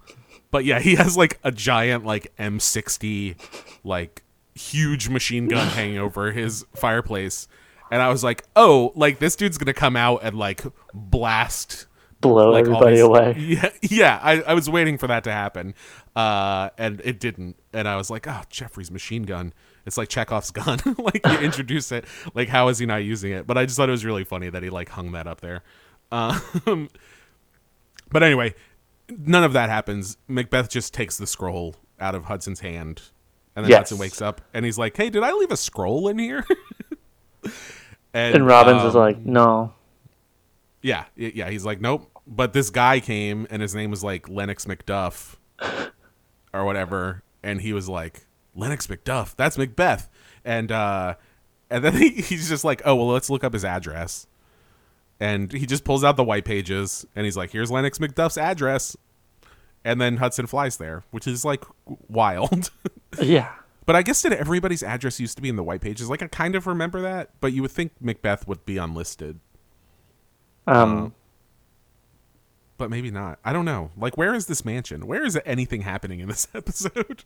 but 0.50 0.64
yeah, 0.64 0.80
he 0.80 0.94
has 0.94 1.14
like 1.16 1.38
a 1.44 1.52
giant 1.52 2.06
like 2.06 2.32
M60, 2.38 3.36
like 3.84 4.22
huge 4.56 5.08
machine 5.08 5.48
gun 5.48 5.68
hanging 5.68 5.98
over 5.98 6.32
his 6.32 6.64
fireplace, 6.74 7.46
and 7.90 8.02
I 8.02 8.08
was 8.08 8.24
like, 8.24 8.44
oh, 8.56 8.92
like 8.96 9.18
this 9.18 9.36
dude's 9.36 9.58
gonna 9.58 9.72
come 9.74 9.96
out 9.96 10.20
and 10.22 10.36
like 10.38 10.62
blast 10.92 11.86
blow 12.20 12.50
like 12.50 12.62
everybody 12.62 12.98
away. 12.98 13.34
Yeah, 13.38 13.70
yeah. 13.82 14.18
I, 14.22 14.40
I 14.42 14.54
was 14.54 14.68
waiting 14.70 14.98
for 14.98 15.06
that 15.06 15.22
to 15.24 15.32
happen. 15.32 15.74
uh, 16.16 16.70
and 16.78 17.00
it 17.04 17.20
didn't. 17.20 17.56
And 17.72 17.86
I 17.86 17.96
was 17.96 18.08
like, 18.10 18.26
oh, 18.26 18.42
Jeffrey's 18.48 18.90
machine 18.90 19.22
gun. 19.24 19.52
It's 19.84 19.96
like 19.98 20.08
Chekhov's 20.08 20.50
gun. 20.50 20.78
like 20.98 21.24
you 21.26 21.38
introduce 21.40 21.92
it. 21.92 22.06
Like 22.34 22.48
how 22.48 22.68
is 22.68 22.78
he 22.78 22.86
not 22.86 23.04
using 23.04 23.32
it? 23.32 23.46
But 23.46 23.58
I 23.58 23.66
just 23.66 23.76
thought 23.76 23.88
it 23.88 23.92
was 23.92 24.04
really 24.04 24.24
funny 24.24 24.48
that 24.48 24.62
he 24.62 24.70
like 24.70 24.88
hung 24.88 25.12
that 25.12 25.26
up 25.26 25.40
there. 25.42 25.62
Um, 26.10 26.88
but 28.10 28.22
anyway, 28.22 28.54
none 29.10 29.44
of 29.44 29.52
that 29.52 29.68
happens. 29.68 30.16
Macbeth 30.26 30.70
just 30.70 30.94
takes 30.94 31.18
the 31.18 31.26
scroll 31.26 31.76
out 32.00 32.14
of 32.14 32.24
Hudson's 32.24 32.60
hand, 32.60 33.02
and 33.56 33.64
then 33.64 33.70
Yes. 33.70 33.78
Hudson 33.78 33.98
wakes 33.98 34.22
up 34.22 34.40
and 34.54 34.64
he's 34.64 34.78
like, 34.78 34.96
"Hey, 34.96 35.10
did 35.10 35.22
I 35.24 35.32
leave 35.32 35.50
a 35.50 35.56
scroll 35.56 36.06
in 36.08 36.18
here?" 36.18 36.44
And 38.14 38.46
Robbins 38.46 38.82
is 38.82 38.96
um, 38.96 39.00
like, 39.02 39.18
no. 39.18 39.74
yeah, 40.80 41.04
yeah. 41.16 41.50
He's 41.50 41.66
like, 41.66 41.82
nope. 41.82 42.10
But 42.26 42.54
this 42.54 42.70
guy 42.70 42.98
came, 42.98 43.46
and 43.50 43.60
his 43.60 43.74
name 43.74 43.90
was 43.90 44.02
like 44.02 44.26
Lennox 44.28 44.64
Macduff, 44.64 45.36
or 46.54 46.64
whatever, 46.64 47.22
and 47.42 47.60
he 47.60 47.74
was 47.74 47.90
like, 47.90 48.26
Lennox 48.54 48.86
Macduff, 48.86 49.36
that's 49.36 49.58
Macbeth, 49.58 50.08
and 50.46 50.72
uh, 50.72 51.14
and 51.68 51.84
then 51.84 51.92
he, 51.98 52.08
he's 52.08 52.48
just 52.48 52.64
like, 52.64 52.80
oh 52.86 52.94
well, 52.96 53.08
let's 53.08 53.28
look 53.28 53.44
up 53.44 53.52
his 53.52 53.66
address, 53.66 54.26
and 55.20 55.52
he 55.52 55.66
just 55.66 55.84
pulls 55.84 56.02
out 56.02 56.16
the 56.16 56.24
white 56.24 56.46
pages, 56.46 57.06
and 57.14 57.26
he's 57.26 57.36
like, 57.36 57.50
here's 57.50 57.70
Lennox 57.70 57.98
Macduff's 57.98 58.38
address, 58.38 58.96
and 59.86 60.00
then 60.00 60.18
Hudson 60.18 60.46
flies 60.46 60.76
there, 60.76 61.04
which 61.12 61.26
is 61.26 61.44
like 61.44 61.64
wild. 62.08 62.70
Yeah. 63.22 63.50
But 63.86 63.96
I 63.96 64.02
guess 64.02 64.20
did 64.20 64.32
everybody's 64.34 64.82
address 64.82 65.18
used 65.20 65.36
to 65.36 65.42
be 65.42 65.48
in 65.48 65.56
the 65.56 65.62
white 65.62 65.80
pages? 65.80 66.10
Like 66.10 66.22
I 66.22 66.26
kind 66.26 66.54
of 66.54 66.66
remember 66.66 67.00
that, 67.02 67.30
but 67.40 67.52
you 67.54 67.62
would 67.62 67.70
think 67.70 67.92
Macbeth 68.00 68.46
would 68.46 68.66
be 68.66 68.76
unlisted. 68.76 69.38
Um, 70.66 71.14
but 72.78 72.90
maybe 72.90 73.10
not. 73.10 73.38
I 73.44 73.52
don't 73.54 73.64
know. 73.64 73.90
Like, 73.96 74.18
where 74.18 74.34
is 74.34 74.46
this 74.46 74.64
mansion? 74.64 75.06
Where 75.06 75.24
is 75.24 75.38
anything 75.46 75.82
happening 75.82 76.20
in 76.20 76.28
this 76.28 76.46
episode? 76.54 77.24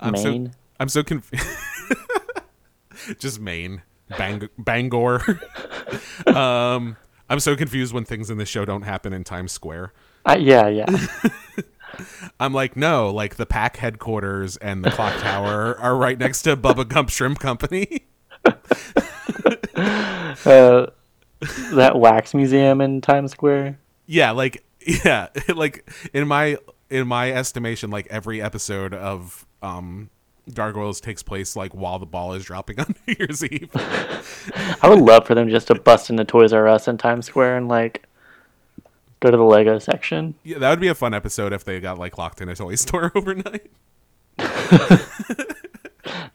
I'm 0.00 0.12
Maine. 0.12 0.46
so 0.48 0.52
I'm 0.80 0.88
so 0.88 1.02
confused. 1.02 1.46
Just 3.18 3.40
Maine, 3.40 3.82
Bang- 4.18 4.48
Bangor. 4.58 5.40
um, 6.26 6.96
I'm 7.30 7.40
so 7.40 7.56
confused 7.56 7.94
when 7.94 8.04
things 8.04 8.28
in 8.30 8.36
the 8.36 8.44
show 8.46 8.64
don't 8.64 8.82
happen 8.82 9.12
in 9.12 9.24
Times 9.24 9.52
Square. 9.52 9.92
I, 10.24 10.36
yeah, 10.36 10.68
yeah. 10.68 10.86
I'm 12.40 12.52
like, 12.52 12.76
no, 12.76 13.10
like 13.10 13.36
the 13.36 13.46
pack 13.46 13.76
headquarters 13.76 14.56
and 14.56 14.84
the 14.84 14.90
clock 14.90 15.20
tower 15.20 15.78
are 15.80 15.96
right 15.96 16.18
next 16.18 16.42
to 16.42 16.56
Bubba 16.56 16.88
Gump 16.88 17.10
Shrimp 17.10 17.38
Company. 17.38 18.06
uh, 20.44 20.86
that 21.72 21.92
wax 21.94 22.34
museum 22.34 22.80
in 22.80 23.00
Times 23.00 23.32
Square. 23.32 23.78
yeah 24.06 24.30
like 24.32 24.64
yeah 25.04 25.28
like 25.54 25.88
in 26.12 26.26
my 26.26 26.56
in 26.90 27.06
my 27.06 27.32
estimation 27.32 27.90
like 27.90 28.06
every 28.08 28.42
episode 28.42 28.92
of 28.94 29.46
um 29.62 30.10
gargoyles 30.54 31.00
takes 31.00 31.22
place 31.22 31.54
like 31.54 31.72
while 31.72 31.98
the 32.00 32.06
ball 32.06 32.32
is 32.32 32.44
dropping 32.44 32.80
on 32.80 32.94
new 33.06 33.14
year's 33.18 33.44
eve 33.44 33.70
I 33.74 34.88
would 34.88 34.98
love 34.98 35.26
for 35.26 35.34
them 35.36 35.48
just 35.48 35.68
to 35.68 35.74
bust 35.76 36.10
into 36.10 36.24
Toys 36.24 36.52
R 36.52 36.66
Us 36.66 36.88
in 36.88 36.98
Times 36.98 37.26
Square 37.26 37.58
and 37.58 37.68
like 37.68 38.04
go 39.22 39.30
to 39.30 39.36
the 39.36 39.42
Lego 39.44 39.78
section. 39.78 40.34
yeah 40.42 40.58
that 40.58 40.68
would 40.68 40.80
be 40.80 40.88
a 40.88 40.94
fun 40.96 41.14
episode 41.14 41.52
if 41.52 41.64
they 41.64 41.78
got 41.78 41.96
like 41.96 42.18
locked 42.18 42.40
in 42.40 42.48
a 42.48 42.56
toy 42.56 42.74
store 42.86 43.12
overnight. 43.14 43.70
It's 44.38 45.54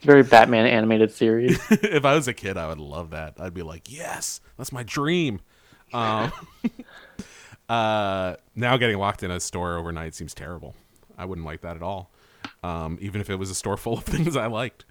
very 0.00 0.22
Batman 0.22 0.66
animated 0.66 1.10
series. 1.12 1.60
if 1.70 2.04
i 2.06 2.14
was 2.14 2.26
a 2.28 2.32
kid 2.32 2.56
i 2.56 2.66
would 2.66 2.78
love 2.78 3.10
that. 3.10 3.34
I'd 3.38 3.52
be 3.54 3.62
like 3.62 3.92
yes 3.92 4.40
that's 4.56 4.72
my 4.72 4.82
dream. 4.82 5.40
Um 5.92 6.32
uh 7.68 8.36
now 8.56 8.76
getting 8.78 8.96
locked 8.96 9.22
in 9.22 9.30
a 9.30 9.38
store 9.38 9.76
overnight 9.76 10.14
seems 10.14 10.32
terrible. 10.32 10.74
I 11.18 11.26
wouldn't 11.26 11.46
like 11.46 11.60
that 11.60 11.76
at 11.76 11.82
all 11.82 12.10
um 12.62 12.96
even 13.02 13.20
if 13.20 13.28
it 13.28 13.36
was 13.36 13.50
a 13.50 13.54
store 13.54 13.76
full 13.76 13.98
of 13.98 14.04
things 14.04 14.34
i 14.36 14.46
liked. 14.46 14.86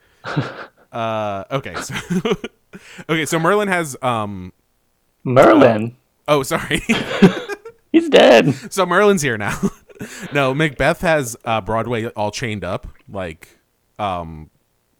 Uh 0.91 1.43
okay 1.51 1.73
so 1.81 1.95
okay 3.09 3.25
so 3.25 3.39
merlin 3.39 3.67
has 3.67 3.97
um 4.03 4.53
Merlin, 5.23 5.95
oh 6.27 6.43
sorry 6.43 6.81
he's 7.99 8.09
dead. 8.09 8.53
so 8.71 8.85
merlin's 8.85 9.21
here 9.21 9.37
now 9.37 9.59
no 10.33 10.53
macbeth 10.53 11.01
has 11.01 11.35
uh 11.45 11.61
broadway 11.61 12.05
all 12.09 12.31
chained 12.31 12.63
up 12.63 12.87
like 13.09 13.59
um 13.99 14.49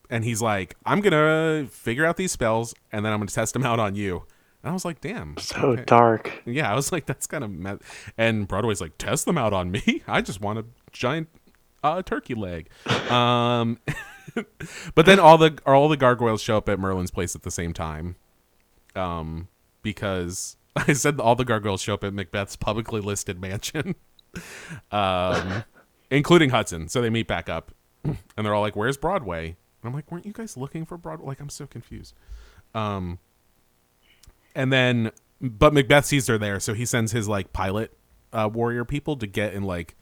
and 0.10 0.24
he's 0.24 0.42
like 0.42 0.76
i'm 0.86 1.02
gonna 1.02 1.68
figure 1.70 2.06
out 2.06 2.18
these 2.18 2.32
spells 2.32 2.74
and 2.92 3.06
then 3.06 3.14
i'm 3.14 3.20
gonna 3.20 3.30
test 3.30 3.54
them 3.54 3.64
out 3.66 3.80
on 3.80 3.96
you 3.96 4.24
and 4.64 4.70
i 4.72 4.74
was 4.74 4.84
like 4.86 5.00
damn 5.02 5.36
So 5.38 5.58
okay. 5.74 5.84
dark. 5.86 6.42
Yeah, 6.46 6.72
I 6.72 6.76
was 6.76 6.92
like, 6.92 7.06
that's 7.06 7.28
kind 7.28 7.44
of 7.44 7.52
me-. 7.52 7.78
and 8.18 8.48
Broadway's 8.48 8.82
like, 8.82 8.98
test 8.98 9.26
them 9.26 9.38
out 9.38 9.54
on 9.54 9.70
me. 9.70 10.02
I 10.08 10.22
just 10.22 10.42
want 10.42 10.58
a 10.60 10.66
giant 10.92 11.30
uh, 11.84 12.02
turkey 12.02 12.34
leg. 12.34 12.70
Um, 13.12 13.80
but 14.96 15.06
then 15.06 15.20
all 15.20 15.38
the 15.38 15.58
all 15.66 15.88
the 15.88 15.96
gargoyles 15.96 16.42
show 16.42 16.58
up 16.58 16.68
at 16.70 16.80
Merlin's 16.80 17.12
place 17.12 17.36
at 17.36 17.44
the 17.44 17.52
same 17.52 17.72
time, 17.74 18.18
um, 18.96 19.48
because 19.84 20.58
I 20.88 20.94
said 20.94 21.20
all 21.20 21.36
the 21.36 21.46
gargoyles 21.46 21.82
show 21.82 21.94
up 21.96 22.04
at 22.04 22.14
Macbeth's 22.14 22.56
publicly 22.56 23.02
listed 23.02 23.40
mansion, 23.42 23.96
um, 24.92 25.64
including 26.12 26.50
Hudson. 26.50 26.88
So 26.90 27.02
they 27.02 27.10
meet 27.10 27.28
back 27.28 27.50
up, 27.50 27.72
and 28.04 28.18
they're 28.38 28.54
all 28.54 28.62
like, 28.62 28.76
"Where's 28.76 28.98
Broadway?" 28.98 29.48
And 29.82 29.90
I'm 29.90 29.94
like, 29.94 30.12
"Weren't 30.12 30.26
you 30.26 30.34
guys 30.34 30.58
looking 30.58 30.86
for 30.86 30.98
Broadway?" 30.98 31.28
Like, 31.28 31.40
I'm 31.40 31.50
so 31.50 31.66
confused. 31.68 32.14
Um, 32.76 33.20
and 34.56 34.72
then 34.72 35.12
but 35.42 35.74
Macbeth 35.74 36.06
sees 36.06 36.28
her 36.28 36.38
there, 36.38 36.60
so 36.60 36.74
he 36.74 36.86
sends 36.86 37.12
his 37.12 37.28
like 37.28 37.54
pilot 37.54 37.98
uh, 38.34 38.50
warrior 38.52 38.86
people 38.86 39.16
to 39.18 39.28
get 39.28 39.54
in 39.54 39.64
like 39.64 39.96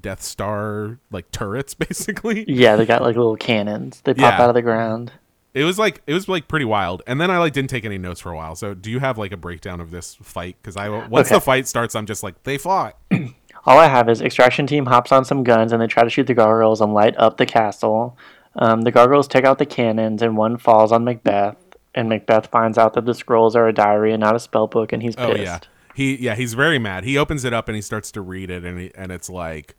Death 0.00 0.22
Star 0.22 0.98
like 1.10 1.30
turrets, 1.30 1.74
basically. 1.74 2.44
Yeah, 2.50 2.76
they 2.76 2.86
got 2.86 3.02
like 3.02 3.16
little 3.16 3.36
cannons. 3.36 4.00
They 4.02 4.14
pop 4.14 4.38
Yeah. 4.38 4.42
out 4.44 4.48
of 4.50 4.54
the 4.54 4.62
ground. 4.62 5.12
It 5.54 5.64
was 5.64 5.78
like 5.78 6.02
it 6.06 6.14
was 6.14 6.28
like 6.28 6.46
pretty 6.48 6.64
wild. 6.64 7.02
And 7.06 7.20
then 7.20 7.30
I 7.30 7.38
like 7.38 7.52
didn't 7.52 7.70
take 7.70 7.84
any 7.84 7.98
notes 7.98 8.20
for 8.20 8.30
a 8.30 8.36
while. 8.36 8.54
So 8.54 8.74
do 8.74 8.90
you 8.90 9.00
have 9.00 9.18
like 9.18 9.32
a 9.32 9.36
breakdown 9.36 9.80
of 9.80 9.90
this 9.90 10.14
fight? 10.22 10.56
Because 10.60 10.76
I 10.76 10.88
once 10.88 11.28
Okay. 11.28 11.36
the 11.36 11.40
fight 11.40 11.66
starts, 11.66 11.94
I'm 11.94 12.06
just 12.06 12.22
like 12.22 12.42
they 12.44 12.58
fought. 12.58 12.96
All 13.66 13.78
I 13.78 13.86
have 13.88 14.08
is 14.08 14.20
extraction 14.22 14.66
team 14.66 14.86
hops 14.86 15.10
on 15.12 15.24
some 15.24 15.42
guns 15.42 15.72
and 15.72 15.82
they 15.82 15.86
try 15.86 16.04
to 16.04 16.10
shoot 16.10 16.26
the 16.26 16.34
gargoyles 16.34 16.80
and 16.80 16.94
light 16.94 17.14
up 17.18 17.36
the 17.38 17.46
castle. 17.46 18.16
Um, 18.56 18.82
the 18.82 18.90
gargoyles 18.90 19.28
take 19.28 19.44
out 19.44 19.58
the 19.58 19.66
cannons 19.66 20.22
and 20.22 20.36
one 20.36 20.56
falls 20.58 20.92
on 20.92 21.04
Macbeth. 21.04 21.56
And 21.94 22.08
Macbeth 22.08 22.46
finds 22.48 22.78
out 22.78 22.94
that 22.94 23.06
the 23.06 23.14
scrolls 23.14 23.56
are 23.56 23.66
a 23.66 23.72
diary 23.72 24.12
and 24.12 24.20
not 24.20 24.36
a 24.36 24.38
spell 24.38 24.68
book, 24.68 24.92
and 24.92 25.02
he's 25.02 25.16
pissed. 25.16 25.28
Oh 25.28 25.34
yeah, 25.34 25.58
he 25.94 26.16
yeah 26.16 26.36
he's 26.36 26.54
very 26.54 26.78
mad. 26.78 27.02
He 27.02 27.18
opens 27.18 27.44
it 27.44 27.52
up 27.52 27.66
and 27.68 27.74
he 27.74 27.82
starts 27.82 28.12
to 28.12 28.20
read 28.20 28.50
it, 28.50 28.64
and 28.64 28.78
he, 28.78 28.92
and 28.94 29.10
it's 29.10 29.28
like, 29.28 29.74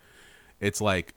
it's 0.60 0.82
like, 0.82 1.13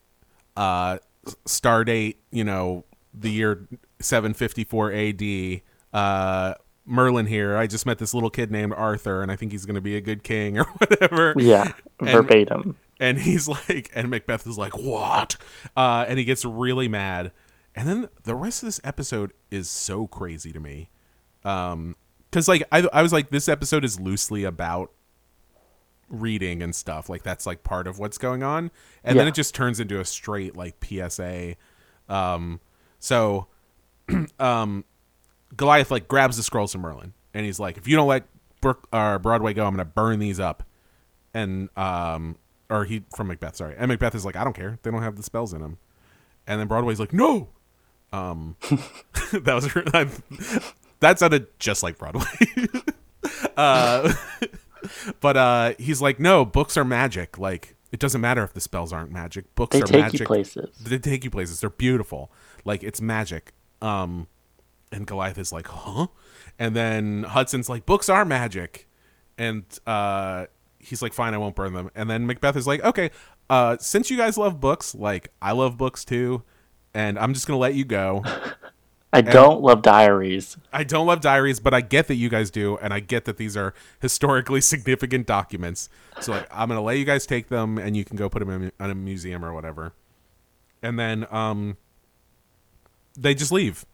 uh, 0.55 0.99
star 1.45 1.83
date, 1.83 2.19
you 2.31 2.43
know, 2.45 2.85
the 3.13 3.29
year 3.31 3.67
seven 3.99 4.33
fifty 4.33 4.63
four 4.63 4.91
A.D. 4.91 5.61
Uh, 5.91 6.55
Merlin 6.85 7.27
here. 7.27 7.55
I 7.55 7.67
just 7.67 7.85
met 7.85 7.97
this 7.99 8.13
little 8.13 8.29
kid 8.29 8.51
named 8.51 8.73
Arthur, 8.73 9.21
and 9.21 9.31
I 9.31 9.35
think 9.35 9.51
he's 9.51 9.65
going 9.65 9.75
to 9.75 9.81
be 9.81 9.95
a 9.95 10.01
good 10.01 10.23
king 10.23 10.57
or 10.59 10.65
whatever. 10.65 11.33
Yeah, 11.37 11.71
verbatim. 12.01 12.77
and 12.99 13.19
he's 13.19 13.47
like 13.69 13.89
and 13.95 14.09
macbeth 14.09 14.45
is 14.47 14.57
like 14.57 14.77
what 14.77 15.35
uh 15.75 16.05
and 16.07 16.19
he 16.19 16.25
gets 16.25 16.45
really 16.45 16.87
mad 16.87 17.31
and 17.75 17.87
then 17.87 18.09
the 18.23 18.35
rest 18.35 18.61
of 18.61 18.67
this 18.67 18.79
episode 18.83 19.33
is 19.49 19.67
so 19.69 20.05
crazy 20.07 20.51
to 20.53 20.59
me 20.59 20.89
um 21.43 21.95
because 22.29 22.47
like 22.47 22.63
I, 22.71 22.87
I 22.93 23.01
was 23.01 23.11
like 23.11 23.29
this 23.31 23.49
episode 23.49 23.83
is 23.83 23.99
loosely 23.99 24.43
about 24.43 24.91
reading 26.09 26.61
and 26.61 26.75
stuff 26.75 27.09
like 27.09 27.23
that's 27.23 27.45
like 27.47 27.63
part 27.63 27.87
of 27.87 27.97
what's 27.97 28.17
going 28.19 28.43
on 28.43 28.69
and 29.03 29.17
then 29.17 29.27
it 29.27 29.33
just 29.33 29.55
turns 29.55 29.79
into 29.79 29.99
a 29.99 30.05
straight 30.05 30.55
like 30.55 30.75
psa 30.83 31.55
um 32.09 32.59
so 33.03 33.47
um 34.39 34.83
goliath 35.55 35.91
like 35.91 36.07
grabs 36.07 36.37
the 36.37 36.43
scrolls 36.43 36.71
from 36.71 36.81
merlin 36.81 37.13
and 37.33 37.45
he's 37.45 37.59
like 37.59 37.77
if 37.77 37.87
you 37.87 37.95
don't 37.95 38.07
let 38.07 38.25
Brook, 38.61 38.87
uh, 38.93 39.17
broadway 39.17 39.53
go 39.53 39.65
i'm 39.65 39.73
gonna 39.73 39.85
burn 39.85 40.19
these 40.19 40.39
up 40.39 40.63
and 41.33 41.69
um 41.77 42.37
or 42.69 42.85
he 42.85 43.03
from 43.15 43.27
Macbeth, 43.27 43.55
sorry. 43.55 43.75
And 43.77 43.87
Macbeth 43.87 44.15
is 44.15 44.25
like, 44.25 44.35
I 44.35 44.43
don't 44.43 44.55
care. 44.55 44.79
They 44.81 44.91
don't 44.91 45.03
have 45.03 45.15
the 45.15 45.23
spells 45.23 45.53
in 45.53 45.61
them. 45.61 45.77
And 46.47 46.59
then 46.59 46.67
Broadway's 46.67 46.99
like, 46.99 47.13
no. 47.13 47.49
Um 48.11 48.55
that 49.31 49.53
was 49.53 50.21
that 50.99 51.19
sounded 51.19 51.47
just 51.59 51.83
like 51.83 51.97
Broadway. 51.97 52.23
uh 53.57 54.13
but 55.21 55.37
uh 55.37 55.73
he's 55.77 56.01
like, 56.01 56.19
no, 56.19 56.45
books 56.45 56.75
are 56.77 56.85
magic. 56.85 57.37
Like 57.37 57.75
it 57.91 57.99
doesn't 57.99 58.21
matter 58.21 58.43
if 58.43 58.53
the 58.53 58.61
spells 58.61 58.91
aren't 58.91 59.11
magic. 59.11 59.53
Books 59.55 59.75
They 59.75 59.81
are 59.81 59.87
magic. 59.91 59.93
They 59.93 60.09
take 60.09 60.19
you 60.19 60.25
places. 60.25 60.77
They 60.81 60.97
take 60.97 61.23
you 61.23 61.29
places. 61.29 61.61
They're 61.61 61.69
beautiful. 61.69 62.31
Like 62.65 62.83
it's 62.83 63.01
magic. 63.01 63.53
Um 63.81 64.27
and 64.91 65.07
Goliath 65.07 65.37
is 65.39 65.51
like, 65.51 65.67
"Huh?" 65.67 66.07
And 66.59 66.75
then 66.75 67.23
Hudson's 67.23 67.67
like, 67.69 67.85
"Books 67.85 68.09
are 68.09 68.25
magic." 68.25 68.87
And 69.37 69.63
uh 69.87 70.45
he's 70.79 71.01
like, 71.01 71.13
"Fine, 71.13 71.33
I 71.33 71.37
won't 71.37 71.55
burn 71.55 71.73
them." 71.73 71.89
And 71.95 72.09
then 72.09 72.25
Macbeth 72.27 72.55
is 72.55 72.67
like, 72.67 72.83
"Okay, 72.83 73.09
uh 73.49 73.77
since 73.79 74.09
you 74.11 74.17
guys 74.17 74.37
love 74.37 74.59
books, 74.59 74.93
like 74.95 75.31
I 75.41 75.51
love 75.53 75.77
books 75.77 76.05
too, 76.05 76.43
and 76.93 77.17
I'm 77.17 77.33
just 77.33 77.47
going 77.47 77.57
to 77.57 77.61
let 77.61 77.73
you 77.73 77.85
go. 77.85 78.23
I 79.15 79.21
don't 79.21 79.61
love 79.61 79.83
diaries. 79.83 80.57
I 80.71 80.83
don't 80.83 81.05
love 81.05 81.21
diaries, 81.21 81.59
but 81.59 81.71
I 81.71 81.81
get 81.81 82.07
that 82.07 82.15
you 82.15 82.29
guys 82.29 82.49
do, 82.49 82.77
and 82.77 82.91
I 82.91 82.99
get 82.99 83.25
that 83.25 83.37
these 83.37 83.55
are 83.55 83.73
historically 83.99 84.59
significant 84.73 85.27
documents. 85.27 85.87
So 86.19 86.31
like, 86.31 86.47
I'm 86.51 86.67
gonna 86.67 86.81
let 86.81 86.97
you 86.97 87.05
guys 87.05 87.25
take 87.27 87.49
them, 87.49 87.77
and 87.77 87.95
you 87.95 88.05
can 88.05 88.15
go 88.17 88.27
put 88.27 88.39
them 88.39 88.49
in, 88.49 88.71
in 88.79 88.89
a 88.89 88.95
museum 88.95 89.45
or 89.45 89.53
whatever. 89.53 89.93
and 90.81 90.97
then 90.99 91.27
um, 91.31 91.77
they 93.15 93.33
just 93.35 93.51
leave, 93.51 93.85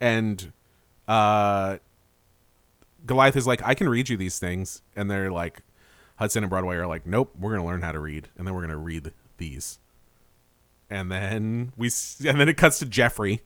and 0.00 0.52
uh, 1.08 1.78
Goliath 3.04 3.36
is 3.36 3.46
like, 3.46 3.62
I 3.62 3.74
can 3.74 3.88
read 3.88 4.08
you 4.08 4.16
these 4.16 4.38
things, 4.38 4.82
and 4.94 5.10
they're 5.10 5.30
like, 5.30 5.60
Hudson 6.16 6.42
and 6.44 6.50
Broadway 6.50 6.76
are 6.76 6.86
like, 6.86 7.06
nope, 7.06 7.34
we're 7.38 7.52
gonna 7.54 7.66
learn 7.66 7.82
how 7.82 7.92
to 7.92 8.00
read, 8.00 8.28
and 8.36 8.46
then 8.46 8.54
we're 8.54 8.62
gonna 8.62 8.76
read 8.76 9.12
these, 9.38 9.78
and 10.90 11.10
then 11.10 11.72
we, 11.76 11.90
and 12.26 12.40
then 12.40 12.48
it 12.48 12.56
cuts 12.56 12.78
to 12.80 12.86
Jeffrey, 12.86 13.42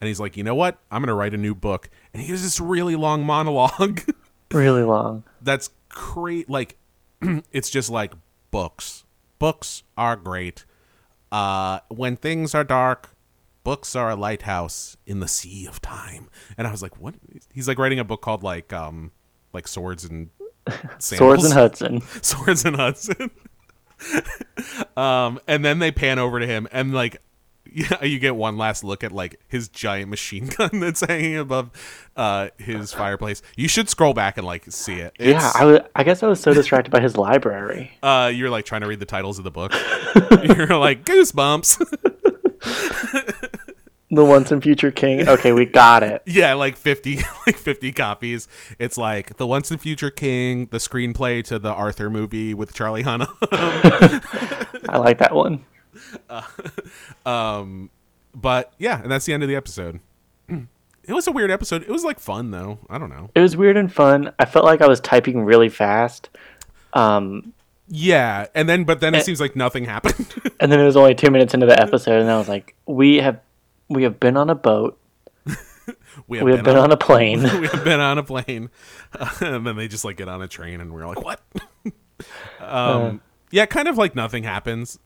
and 0.00 0.08
he's 0.08 0.20
like, 0.20 0.36
you 0.36 0.44
know 0.44 0.54
what, 0.54 0.78
I'm 0.90 1.02
gonna 1.02 1.14
write 1.14 1.34
a 1.34 1.38
new 1.38 1.54
book, 1.54 1.88
and 2.12 2.22
he 2.22 2.30
has 2.30 2.42
this 2.42 2.60
really 2.60 2.96
long 2.96 3.24
monologue. 3.24 4.00
Really 4.52 4.82
long. 4.82 5.22
that's 5.40 5.70
great 5.88 6.50
like 6.50 6.76
it's 7.52 7.70
just 7.70 7.88
like 7.88 8.14
books. 8.50 9.04
Books 9.38 9.84
are 9.96 10.16
great. 10.16 10.64
Uh 11.30 11.78
when 11.86 12.16
things 12.16 12.52
are 12.52 12.64
dark 12.64 13.10
books 13.64 13.94
are 13.94 14.10
a 14.10 14.16
lighthouse 14.16 14.96
in 15.06 15.20
the 15.20 15.28
sea 15.28 15.66
of 15.66 15.80
time 15.82 16.28
and 16.56 16.66
i 16.66 16.70
was 16.70 16.82
like 16.82 16.98
what 17.00 17.14
he's 17.52 17.68
like 17.68 17.78
writing 17.78 17.98
a 17.98 18.04
book 18.04 18.22
called 18.22 18.42
like 18.42 18.72
um 18.72 19.10
like 19.52 19.68
swords 19.68 20.04
and 20.04 20.30
Swords 20.98 21.44
and 21.44 21.52
Hudson. 21.54 22.00
swords 22.22 22.64
and 22.64 22.76
hudson 22.76 23.30
um 24.96 25.38
and 25.46 25.64
then 25.64 25.78
they 25.78 25.90
pan 25.90 26.18
over 26.18 26.38
to 26.40 26.46
him 26.46 26.68
and 26.72 26.94
like 26.94 27.20
yeah, 27.72 28.02
you 28.02 28.18
get 28.18 28.34
one 28.34 28.56
last 28.56 28.82
look 28.82 29.04
at 29.04 29.12
like 29.12 29.38
his 29.46 29.68
giant 29.68 30.10
machine 30.10 30.46
gun 30.58 30.80
that's 30.80 31.02
hanging 31.06 31.36
above 31.36 31.70
uh 32.16 32.48
his 32.58 32.92
fireplace. 32.92 33.42
You 33.56 33.68
should 33.68 33.88
scroll 33.88 34.12
back 34.12 34.38
and 34.38 34.46
like 34.46 34.64
see 34.72 34.94
it. 34.94 35.14
Yeah, 35.20 35.26
It's- 35.28 35.54
I, 35.56 35.64
wa- 35.66 35.80
I 35.94 36.02
guess 36.02 36.22
I 36.24 36.26
was 36.26 36.40
so 36.40 36.52
distracted 36.52 36.90
by 36.90 36.98
his 37.00 37.16
library. 37.16 37.92
uh, 38.02 38.32
you're 38.34 38.50
like 38.50 38.64
trying 38.64 38.80
to 38.80 38.88
read 38.88 38.98
the 38.98 39.04
titles 39.06 39.38
of 39.38 39.44
the 39.44 39.52
book. 39.52 39.72
you're 40.42 40.76
like 40.76 41.04
goosebumps. 41.04 41.80
The 44.10 44.24
Once 44.24 44.50
and 44.50 44.62
Future 44.62 44.90
King. 44.90 45.28
Okay, 45.28 45.52
we 45.52 45.64
got 45.66 46.02
it. 46.02 46.22
yeah, 46.26 46.54
like 46.54 46.76
fifty, 46.76 47.16
like 47.46 47.56
fifty 47.56 47.92
copies. 47.92 48.48
It's 48.78 48.98
like 48.98 49.36
the 49.36 49.46
Once 49.46 49.70
and 49.70 49.80
Future 49.80 50.10
King, 50.10 50.66
the 50.70 50.78
screenplay 50.78 51.44
to 51.44 51.58
the 51.58 51.70
Arthur 51.72 52.10
movie 52.10 52.52
with 52.54 52.74
Charlie 52.74 53.04
Hunnam. 53.04 53.28
I 54.88 54.98
like 54.98 55.18
that 55.18 55.34
one. 55.34 55.64
um, 57.26 57.90
but 58.34 58.72
yeah, 58.78 59.00
and 59.02 59.10
that's 59.10 59.26
the 59.26 59.32
end 59.32 59.42
of 59.42 59.48
the 59.48 59.56
episode. 59.56 60.00
It 61.02 61.14
was 61.14 61.26
a 61.26 61.32
weird 61.32 61.50
episode. 61.50 61.82
It 61.82 61.88
was 61.88 62.04
like 62.04 62.20
fun 62.20 62.52
though. 62.52 62.78
I 62.88 62.96
don't 62.98 63.08
know. 63.08 63.30
It 63.34 63.40
was 63.40 63.56
weird 63.56 63.76
and 63.76 63.92
fun. 63.92 64.32
I 64.38 64.44
felt 64.44 64.64
like 64.64 64.80
I 64.80 64.86
was 64.86 65.00
typing 65.00 65.42
really 65.44 65.68
fast. 65.70 66.28
Um, 66.92 67.52
Yeah, 67.88 68.46
and 68.54 68.68
then 68.68 68.84
but 68.84 69.00
then 69.00 69.14
it 69.16 69.18
Eh. 69.18 69.22
seems 69.22 69.40
like 69.40 69.56
nothing 69.56 69.86
happened. 69.86 70.32
and 70.60 70.70
then 70.70 70.78
it 70.78 70.84
was 70.84 70.96
only 70.96 71.16
two 71.16 71.30
minutes 71.30 71.52
into 71.54 71.66
the 71.66 71.80
episode, 71.82 72.20
and 72.20 72.30
I 72.30 72.38
was 72.38 72.48
like, 72.48 72.76
"We 72.86 73.16
have, 73.16 73.40
we 73.90 74.04
have 74.04 74.18
been 74.18 74.38
on 74.38 74.48
a 74.48 74.54
boat. 74.54 74.98
have 75.46 75.56
We 76.26 76.38
have 76.38 76.64
been 76.64 76.76
on 76.76 76.92
a 76.92 76.96
plane." 77.08 77.42
we 77.42 77.66
have 77.66 77.84
been 77.84 78.00
on 78.00 78.16
a 78.16 78.22
plane, 78.22 78.70
and 79.40 79.66
then 79.66 79.76
they 79.76 79.88
just 79.88 80.04
like 80.04 80.16
get 80.16 80.28
on 80.28 80.40
a 80.40 80.48
train, 80.48 80.80
and 80.80 80.94
we're 80.94 81.06
like, 81.06 81.22
what? 81.22 81.42
um, 82.60 83.20
yeah, 83.50 83.66
kind 83.66 83.88
of 83.88 83.98
like 83.98 84.14
nothing 84.14 84.44
happens. 84.44 84.98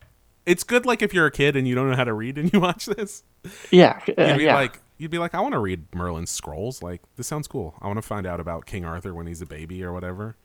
It's 0.46 0.62
good, 0.62 0.84
like 0.84 1.02
if 1.02 1.14
you're 1.14 1.26
a 1.26 1.30
kid 1.30 1.56
and 1.56 1.66
you 1.66 1.74
don't 1.74 1.88
know 1.88 1.96
how 1.96 2.04
to 2.04 2.12
read 2.12 2.36
and 2.36 2.52
you 2.52 2.60
watch 2.60 2.84
this, 2.84 3.24
yeah, 3.70 4.00
uh, 4.06 4.24
you'd 4.26 4.38
be 4.38 4.44
yeah. 4.44 4.54
like, 4.54 4.80
you'd 4.98 5.10
be 5.10 5.18
like, 5.18 5.34
I 5.34 5.40
want 5.40 5.54
to 5.54 5.58
read 5.58 5.86
Merlin's 5.94 6.30
scrolls. 6.30 6.82
Like 6.82 7.00
this 7.16 7.26
sounds 7.26 7.48
cool. 7.48 7.74
I 7.80 7.86
want 7.86 7.96
to 7.96 8.02
find 8.02 8.26
out 8.26 8.40
about 8.40 8.66
King 8.66 8.84
Arthur 8.84 9.14
when 9.14 9.26
he's 9.26 9.40
a 9.40 9.46
baby 9.46 9.82
or 9.82 9.92
whatever. 9.94 10.36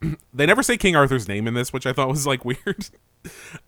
they 0.32 0.46
never 0.46 0.62
say 0.62 0.76
King 0.76 0.94
Arthur's 0.94 1.26
name 1.26 1.48
in 1.48 1.54
this, 1.54 1.72
which 1.72 1.84
I 1.84 1.92
thought 1.92 2.08
was 2.08 2.28
like 2.28 2.44
weird. 2.44 2.88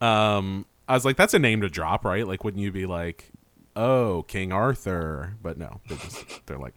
um, 0.01 0.67
I 0.89 0.95
was 0.95 1.05
like, 1.05 1.17
that's 1.17 1.35
a 1.35 1.41
name 1.41 1.63
to 1.63 1.69
drop, 1.69 2.05
right? 2.05 2.27
Like, 2.27 2.45
wouldn't 2.45 2.63
you 2.63 2.71
be 2.71 2.87
like, 2.87 3.33
oh, 3.77 4.25
King 4.27 4.53
Arthur? 4.53 5.37
But 5.43 5.59
no, 5.59 5.81
they're 5.89 5.99
just 5.99 6.47
they're 6.47 6.59
like, 6.59 6.75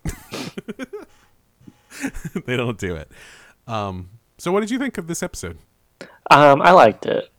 they 2.45 2.57
don't 2.57 2.77
do 2.77 2.95
it. 2.95 3.11
Um, 3.67 4.09
so 4.37 4.51
what 4.51 4.59
did 4.61 4.71
you 4.71 4.77
think 4.77 4.97
of 4.97 5.07
this 5.07 5.23
episode? 5.23 5.57
um, 6.29 6.61
I 6.61 6.71
liked 6.71 7.05
it. 7.05 7.29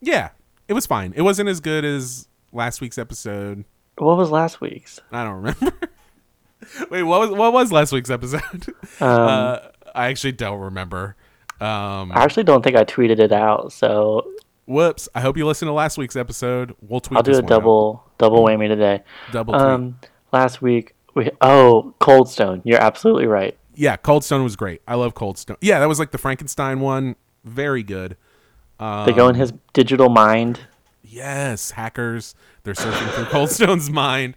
Yeah, 0.00 0.30
it 0.68 0.74
was 0.74 0.86
fine. 0.86 1.12
It 1.16 1.22
wasn't 1.22 1.48
as 1.48 1.60
good 1.60 1.84
as 1.84 2.28
last 2.52 2.80
week's 2.80 2.98
episode. 2.98 3.64
What 3.96 4.16
was 4.16 4.30
last 4.30 4.60
week's? 4.60 5.00
I 5.12 5.24
don't 5.24 5.34
remember. 5.36 5.72
Wait, 6.90 7.02
what 7.02 7.20
was 7.20 7.30
what 7.30 7.52
was 7.52 7.72
last 7.72 7.92
week's 7.92 8.10
episode? 8.10 8.42
Um, 9.00 9.08
uh, 9.10 9.58
I 9.94 10.06
actually 10.06 10.32
don't 10.32 10.60
remember. 10.60 11.16
Um, 11.60 12.12
I 12.12 12.22
actually 12.22 12.44
don't 12.44 12.62
think 12.62 12.76
I 12.76 12.84
tweeted 12.84 13.18
it 13.18 13.32
out, 13.32 13.72
so 13.72 14.30
whoops! 14.66 15.08
I 15.14 15.20
hope 15.20 15.36
you 15.36 15.46
listened 15.46 15.68
to 15.68 15.72
last 15.72 15.98
week's 15.98 16.14
episode. 16.16 16.76
We'll 16.80 17.00
tweet. 17.00 17.16
I'll 17.16 17.22
do 17.24 17.32
a 17.32 17.42
one 17.42 17.52
out. 17.52 18.03
Double 18.18 18.44
whammy 18.44 18.68
today. 18.68 19.02
double. 19.32 19.54
Um, 19.54 19.98
last 20.32 20.62
week 20.62 20.94
we 21.14 21.30
oh 21.40 21.94
Cold 22.00 22.28
Stone. 22.28 22.62
You're 22.64 22.80
absolutely 22.80 23.26
right. 23.26 23.56
yeah, 23.74 23.96
Cold 23.96 24.24
Stone 24.24 24.44
was 24.44 24.56
great. 24.56 24.82
I 24.86 24.94
love 24.94 25.14
Cold 25.14 25.38
Stone. 25.38 25.56
Yeah, 25.60 25.80
that 25.80 25.88
was 25.88 25.98
like 25.98 26.10
the 26.10 26.18
Frankenstein 26.18 26.80
one. 26.80 27.16
Very 27.44 27.82
good. 27.82 28.16
They 28.78 29.12
go 29.12 29.28
in 29.28 29.34
his 29.34 29.52
digital 29.72 30.08
mind. 30.08 30.60
Yes, 31.02 31.70
hackers. 31.70 32.34
They're 32.64 32.74
searching 32.74 33.08
through 33.08 33.26
Cold 33.26 33.50
Stone's 33.58 33.88
mind. 33.88 34.34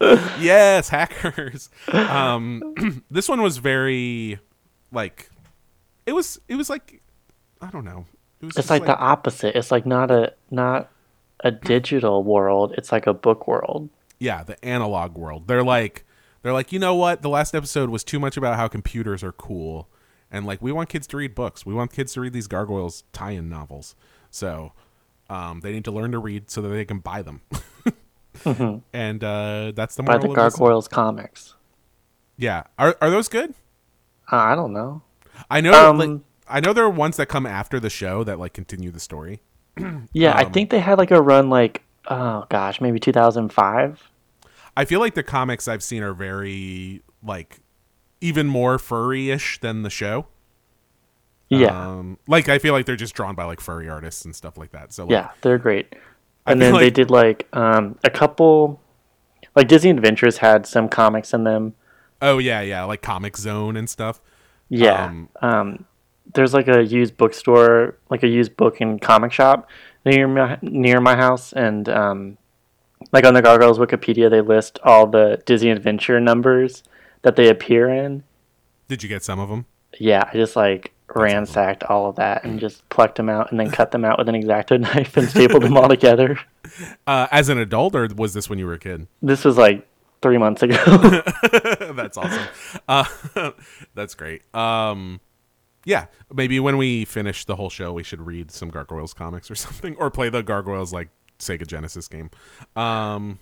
yes, 0.00 0.88
hackers. 0.88 1.68
Um, 1.92 3.02
this 3.10 3.28
one 3.28 3.40
was 3.42 3.58
very, 3.58 4.38
like, 4.92 5.30
it 6.06 6.12
was. 6.12 6.38
It 6.48 6.56
was 6.56 6.68
like, 6.68 7.00
I 7.60 7.70
don't 7.70 7.84
know. 7.84 8.04
It 8.40 8.46
was 8.46 8.50
It's 8.50 8.56
just 8.56 8.70
like, 8.70 8.84
the 8.84 8.96
opposite. 8.96 9.56
It's 9.56 9.70
like 9.70 9.86
not 9.86 10.10
a 10.10 10.34
not 10.50 10.90
a 11.40 11.50
digital 11.50 12.22
world. 12.22 12.74
It's 12.78 12.92
like 12.92 13.06
a 13.06 13.14
book 13.14 13.46
world. 13.48 13.88
yeah, 14.18 14.42
the 14.42 14.62
analog 14.64 15.16
world. 15.18 15.48
They're 15.48 15.64
like, 15.64 16.04
they're 16.42 16.52
like, 16.52 16.72
you 16.72 16.78
know 16.78 16.94
what? 16.94 17.22
The 17.22 17.28
last 17.28 17.54
episode 17.54 17.90
was 17.90 18.04
too 18.04 18.18
much 18.20 18.36
about 18.36 18.56
how 18.56 18.68
computers 18.68 19.22
are 19.24 19.32
cool, 19.32 19.88
and 20.30 20.46
like 20.46 20.62
we 20.62 20.72
want 20.72 20.88
kids 20.88 21.06
to 21.08 21.16
read 21.16 21.34
books. 21.34 21.66
We 21.66 21.74
want 21.74 21.92
kids 21.92 22.12
to 22.14 22.20
read 22.20 22.32
these 22.32 22.46
gargoyles 22.46 23.04
tie-in 23.12 23.48
novels. 23.48 23.94
So, 24.30 24.72
um, 25.30 25.60
they 25.60 25.72
need 25.72 25.84
to 25.84 25.90
learn 25.92 26.12
to 26.12 26.18
read 26.18 26.50
so 26.50 26.60
that 26.62 26.68
they 26.68 26.84
can 26.84 26.98
buy 27.00 27.22
them. 27.22 27.40
And 28.92 29.22
uh, 29.22 29.72
that's 29.76 29.94
the 29.94 30.02
By 30.02 30.14
moral 30.14 30.28
the. 30.30 30.34
Gargoyles 30.34 30.88
comics. 30.88 31.54
Yeah, 32.36 32.64
are 32.78 32.96
are 33.00 33.10
those 33.10 33.28
good? 33.28 33.54
Uh, 34.30 34.36
I 34.36 34.54
don't 34.56 34.72
know. 34.72 35.02
I 35.50 35.60
know, 35.60 35.90
Um, 35.90 35.98
like, 35.98 36.20
I 36.48 36.60
know 36.60 36.72
there 36.72 36.84
are 36.84 36.90
ones 36.90 37.16
that 37.16 37.26
come 37.28 37.46
after 37.46 37.78
the 37.78 37.90
show 37.90 38.24
that 38.24 38.38
like 38.40 38.52
continue 38.52 38.90
the 38.90 38.98
story. 39.00 39.40
Yeah, 40.12 40.32
I 40.36 40.44
Um, 40.44 40.52
think 40.52 40.70
they 40.70 40.80
had 40.80 40.98
like 40.98 41.10
a 41.10 41.20
run 41.20 41.50
like 41.50 41.82
oh 42.08 42.46
gosh, 42.48 42.80
maybe 42.80 42.98
2005. 42.98 44.10
I 44.76 44.84
feel 44.84 45.00
like 45.00 45.14
the 45.14 45.22
comics 45.22 45.68
I've 45.68 45.82
seen 45.82 46.02
are 46.02 46.14
very 46.14 47.02
like 47.22 47.60
even 48.20 48.46
more 48.46 48.78
furry-ish 48.78 49.60
than 49.60 49.82
the 49.82 49.90
show. 49.90 50.26
Yeah. 51.48 51.98
Um, 51.98 52.18
like 52.26 52.48
I 52.48 52.58
feel 52.58 52.72
like 52.72 52.86
they're 52.86 52.96
just 52.96 53.14
drawn 53.14 53.34
by 53.34 53.44
like 53.44 53.60
furry 53.60 53.88
artists 53.88 54.24
and 54.24 54.34
stuff 54.34 54.56
like 54.56 54.72
that. 54.72 54.92
So 54.92 55.06
like, 55.06 55.12
yeah, 55.12 55.30
they're 55.42 55.58
great. 55.58 55.94
And 56.46 56.60
then 56.60 56.74
they 56.74 56.90
did 56.90 57.10
like 57.10 57.48
um 57.52 57.98
a 58.04 58.10
couple 58.10 58.80
like 59.56 59.68
Disney 59.68 59.90
Adventures 59.90 60.38
had 60.38 60.66
some 60.66 60.88
comics 60.88 61.32
in 61.34 61.44
them. 61.44 61.74
Oh 62.22 62.38
yeah, 62.38 62.60
yeah, 62.60 62.84
like 62.84 63.02
Comic 63.02 63.36
Zone 63.36 63.76
and 63.76 63.88
stuff. 63.88 64.20
Yeah. 64.68 65.04
Um, 65.04 65.28
Um, 65.42 65.84
there's 66.32 66.54
like 66.54 66.68
a 66.68 66.82
used 66.82 67.16
bookstore, 67.16 67.96
like 68.10 68.22
a 68.22 68.28
used 68.28 68.56
book 68.56 68.80
and 68.80 69.00
comic 69.00 69.32
shop 69.32 69.68
near 70.04 70.26
my 70.26 70.58
near 70.62 71.00
my 71.00 71.16
house, 71.16 71.52
and 71.52 71.88
um, 71.88 72.38
like 73.12 73.24
on 73.24 73.34
the 73.34 73.42
Gargoyles 73.42 73.78
Wikipedia, 73.78 74.30
they 74.30 74.40
list 74.40 74.78
all 74.84 75.06
the 75.06 75.42
Disney 75.44 75.70
Adventure 75.70 76.20
numbers 76.20 76.82
that 77.22 77.36
they 77.36 77.48
appear 77.48 77.88
in. 77.88 78.22
Did 78.88 79.02
you 79.02 79.08
get 79.08 79.22
some 79.22 79.38
of 79.38 79.48
them? 79.48 79.66
Yeah, 79.98 80.28
I 80.32 80.36
just 80.36 80.56
like 80.56 80.92
ransacked 81.14 81.84
all 81.84 82.08
of 82.08 82.16
that 82.16 82.44
and 82.44 82.58
just 82.66 82.88
plucked 82.88 83.16
them 83.16 83.28
out 83.28 83.50
and 83.50 83.60
then 83.60 83.70
cut 83.70 83.90
them 83.90 84.04
out 84.04 84.18
with 84.18 84.28
an 84.28 84.34
exacto 84.34 84.80
knife 84.94 85.16
and 85.16 85.28
stapled 85.28 85.62
them 85.62 85.76
all 85.76 85.88
together. 85.88 86.38
Uh, 87.06 87.28
as 87.30 87.50
an 87.50 87.58
adult, 87.58 87.94
or 87.94 88.08
was 88.16 88.34
this 88.34 88.50
when 88.50 88.58
you 88.58 88.66
were 88.66 88.72
a 88.72 88.78
kid? 88.78 89.06
This 89.22 89.44
was 89.44 89.56
like 89.56 89.86
three 90.22 90.38
months 90.38 90.62
ago. 90.62 90.74
that's 91.92 92.16
awesome. 92.16 92.46
Uh, 92.88 93.50
that's 93.94 94.14
great. 94.14 94.42
Um, 94.54 95.20
yeah, 95.84 96.06
maybe 96.32 96.60
when 96.60 96.76
we 96.76 97.04
finish 97.04 97.44
the 97.44 97.56
whole 97.56 97.70
show, 97.70 97.92
we 97.92 98.02
should 98.02 98.20
read 98.20 98.50
some 98.50 98.70
Gargoyles 98.70 99.14
comics 99.14 99.50
or 99.50 99.54
something, 99.54 99.96
or 99.96 100.10
play 100.10 100.28
the 100.28 100.42
Gargoyles 100.42 100.92
like 100.92 101.08
Sega 101.38 101.66
Genesis 101.66 102.08
game. 102.08 102.30
Um, 102.76 103.38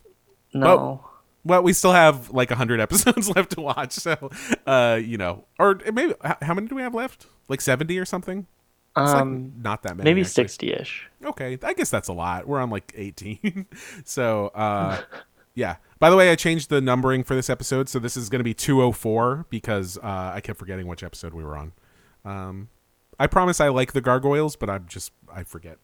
no. 0.54 1.04
well, 1.44 1.62
we 1.62 1.72
still 1.72 1.92
have 1.92 2.30
like 2.30 2.50
hundred 2.50 2.80
episodes 2.86 3.28
left 3.30 3.52
to 3.52 3.60
watch, 3.60 3.92
so 3.92 4.30
uh, 4.66 4.98
you 5.02 5.18
know, 5.18 5.44
or 5.58 5.80
maybe 5.92 6.14
how 6.42 6.54
many 6.54 6.66
do 6.66 6.74
we 6.74 6.82
have 6.82 6.94
left? 6.94 7.26
Like 7.48 7.60
seventy 7.60 7.98
or 7.98 8.04
something? 8.04 8.46
It's 8.94 9.10
like 9.10 9.22
um, 9.22 9.54
not 9.56 9.82
that 9.84 9.96
many. 9.96 10.10
maybe 10.10 10.20
60-ish. 10.20 11.08
Okay, 11.24 11.58
I 11.62 11.72
guess 11.72 11.88
that's 11.88 12.08
a 12.08 12.12
lot. 12.12 12.46
We're 12.46 12.60
on 12.60 12.68
like 12.68 12.92
18. 12.94 13.66
so, 14.04 14.48
uh 14.48 15.00
yeah. 15.54 15.76
By 15.98 16.10
the 16.10 16.16
way, 16.16 16.30
I 16.30 16.34
changed 16.34 16.68
the 16.68 16.80
numbering 16.80 17.24
for 17.24 17.34
this 17.34 17.48
episode, 17.48 17.88
so 17.88 17.98
this 17.98 18.18
is 18.18 18.28
going 18.28 18.40
to 18.40 18.44
be 18.44 18.52
204 18.52 19.46
because 19.48 19.96
uh 19.96 20.32
I 20.34 20.40
kept 20.42 20.58
forgetting 20.58 20.86
which 20.86 21.02
episode 21.02 21.32
we 21.32 21.42
were 21.42 21.56
on. 21.56 21.72
Um 22.24 22.68
I 23.18 23.26
promise 23.26 23.60
I 23.60 23.68
like 23.68 23.92
the 23.92 24.00
gargoyles, 24.00 24.56
but 24.56 24.68
I'm 24.70 24.86
just 24.88 25.12
I 25.32 25.42
forget 25.44 25.78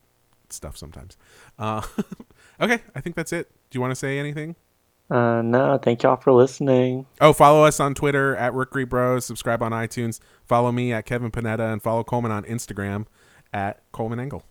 stuff 0.51 0.77
sometimes. 0.77 1.17
Uh, 1.59 1.83
okay, 2.61 2.81
I 2.95 3.01
think 3.01 3.17
that's 3.17 3.33
it. 3.33 3.51
Do 3.71 3.77
you 3.77 3.81
want 3.81 3.91
to 3.91 3.95
say 3.97 4.19
anything? 4.19 4.57
Uh, 5.11 5.41
no, 5.43 5.79
thank 5.79 6.03
y'all 6.03 6.17
for 6.17 6.33
listening. 6.33 7.07
Oh, 7.21 7.33
follow 7.33 7.65
us 7.65 7.81
on 7.81 7.95
Twitter 7.95 8.35
at 8.37 8.53
Rookery 8.55 8.85
Bros. 8.85 9.25
Subscribe 9.25 9.63
on 9.63 9.73
iTunes. 9.73 10.21
Follow 10.47 10.73
me 10.73 10.93
at 10.93 11.07
Kevin 11.07 11.31
Panetta 11.31 11.73
and 11.73 11.83
follow 11.83 12.03
Coleman 12.05 12.31
on 12.33 12.45
Instagram 12.45 13.07
at 13.53 13.83
Coleman 13.93 14.21
Engel 14.21 14.45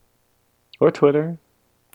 Or 0.80 0.90
Twitter. 0.92 1.38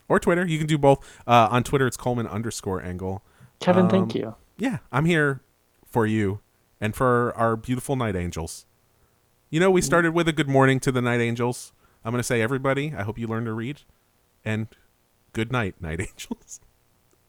or 0.07 0.19
Twitter. 0.19 0.45
You 0.45 0.57
can 0.57 0.67
do 0.67 0.77
both. 0.77 0.99
Uh, 1.27 1.47
on 1.51 1.63
Twitter, 1.63 1.87
it's 1.87 1.97
Coleman 1.97 2.27
underscore 2.27 2.81
Engel. 2.81 3.23
Kevin, 3.59 3.83
Um, 3.85 3.89
thank 3.89 4.15
you. 4.15 4.35
Yeah, 4.57 4.77
I'm 4.91 5.05
here 5.05 5.41
for 5.89 6.05
you 6.05 6.39
and 6.79 6.95
for 6.95 7.33
our 7.35 7.55
beautiful 7.57 7.95
night 7.95 8.15
angels. 8.15 8.65
You 9.53 9.59
know, 9.59 9.69
we 9.69 9.81
mm-hmm. 9.81 9.85
started 9.85 10.13
with 10.15 10.27
a 10.27 10.33
good 10.33 10.49
morning 10.49 10.79
to 10.79 10.91
the 10.91 10.99
night 10.99 11.19
angels. 11.19 11.73
I'm 12.03 12.11
going 12.11 12.17
to 12.17 12.23
say, 12.23 12.41
everybody, 12.41 12.91
I 12.97 13.03
hope 13.03 13.19
you 13.19 13.27
learn 13.27 13.45
to 13.45 13.53
read. 13.53 13.81
And 14.43 14.65
good 15.31 15.51
night, 15.51 15.75
night 15.79 16.01
angels. 16.01 16.59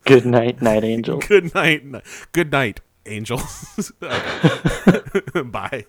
Good 0.06 0.24
night, 0.24 0.62
night 0.62 0.84
angel. 0.84 1.18
good 1.28 1.54
night. 1.54 1.84
ni- 1.84 2.00
Good 2.32 2.50
night, 2.50 2.80
angels. 3.04 3.92
Bye. 5.44 5.84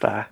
Bye. 0.00 0.26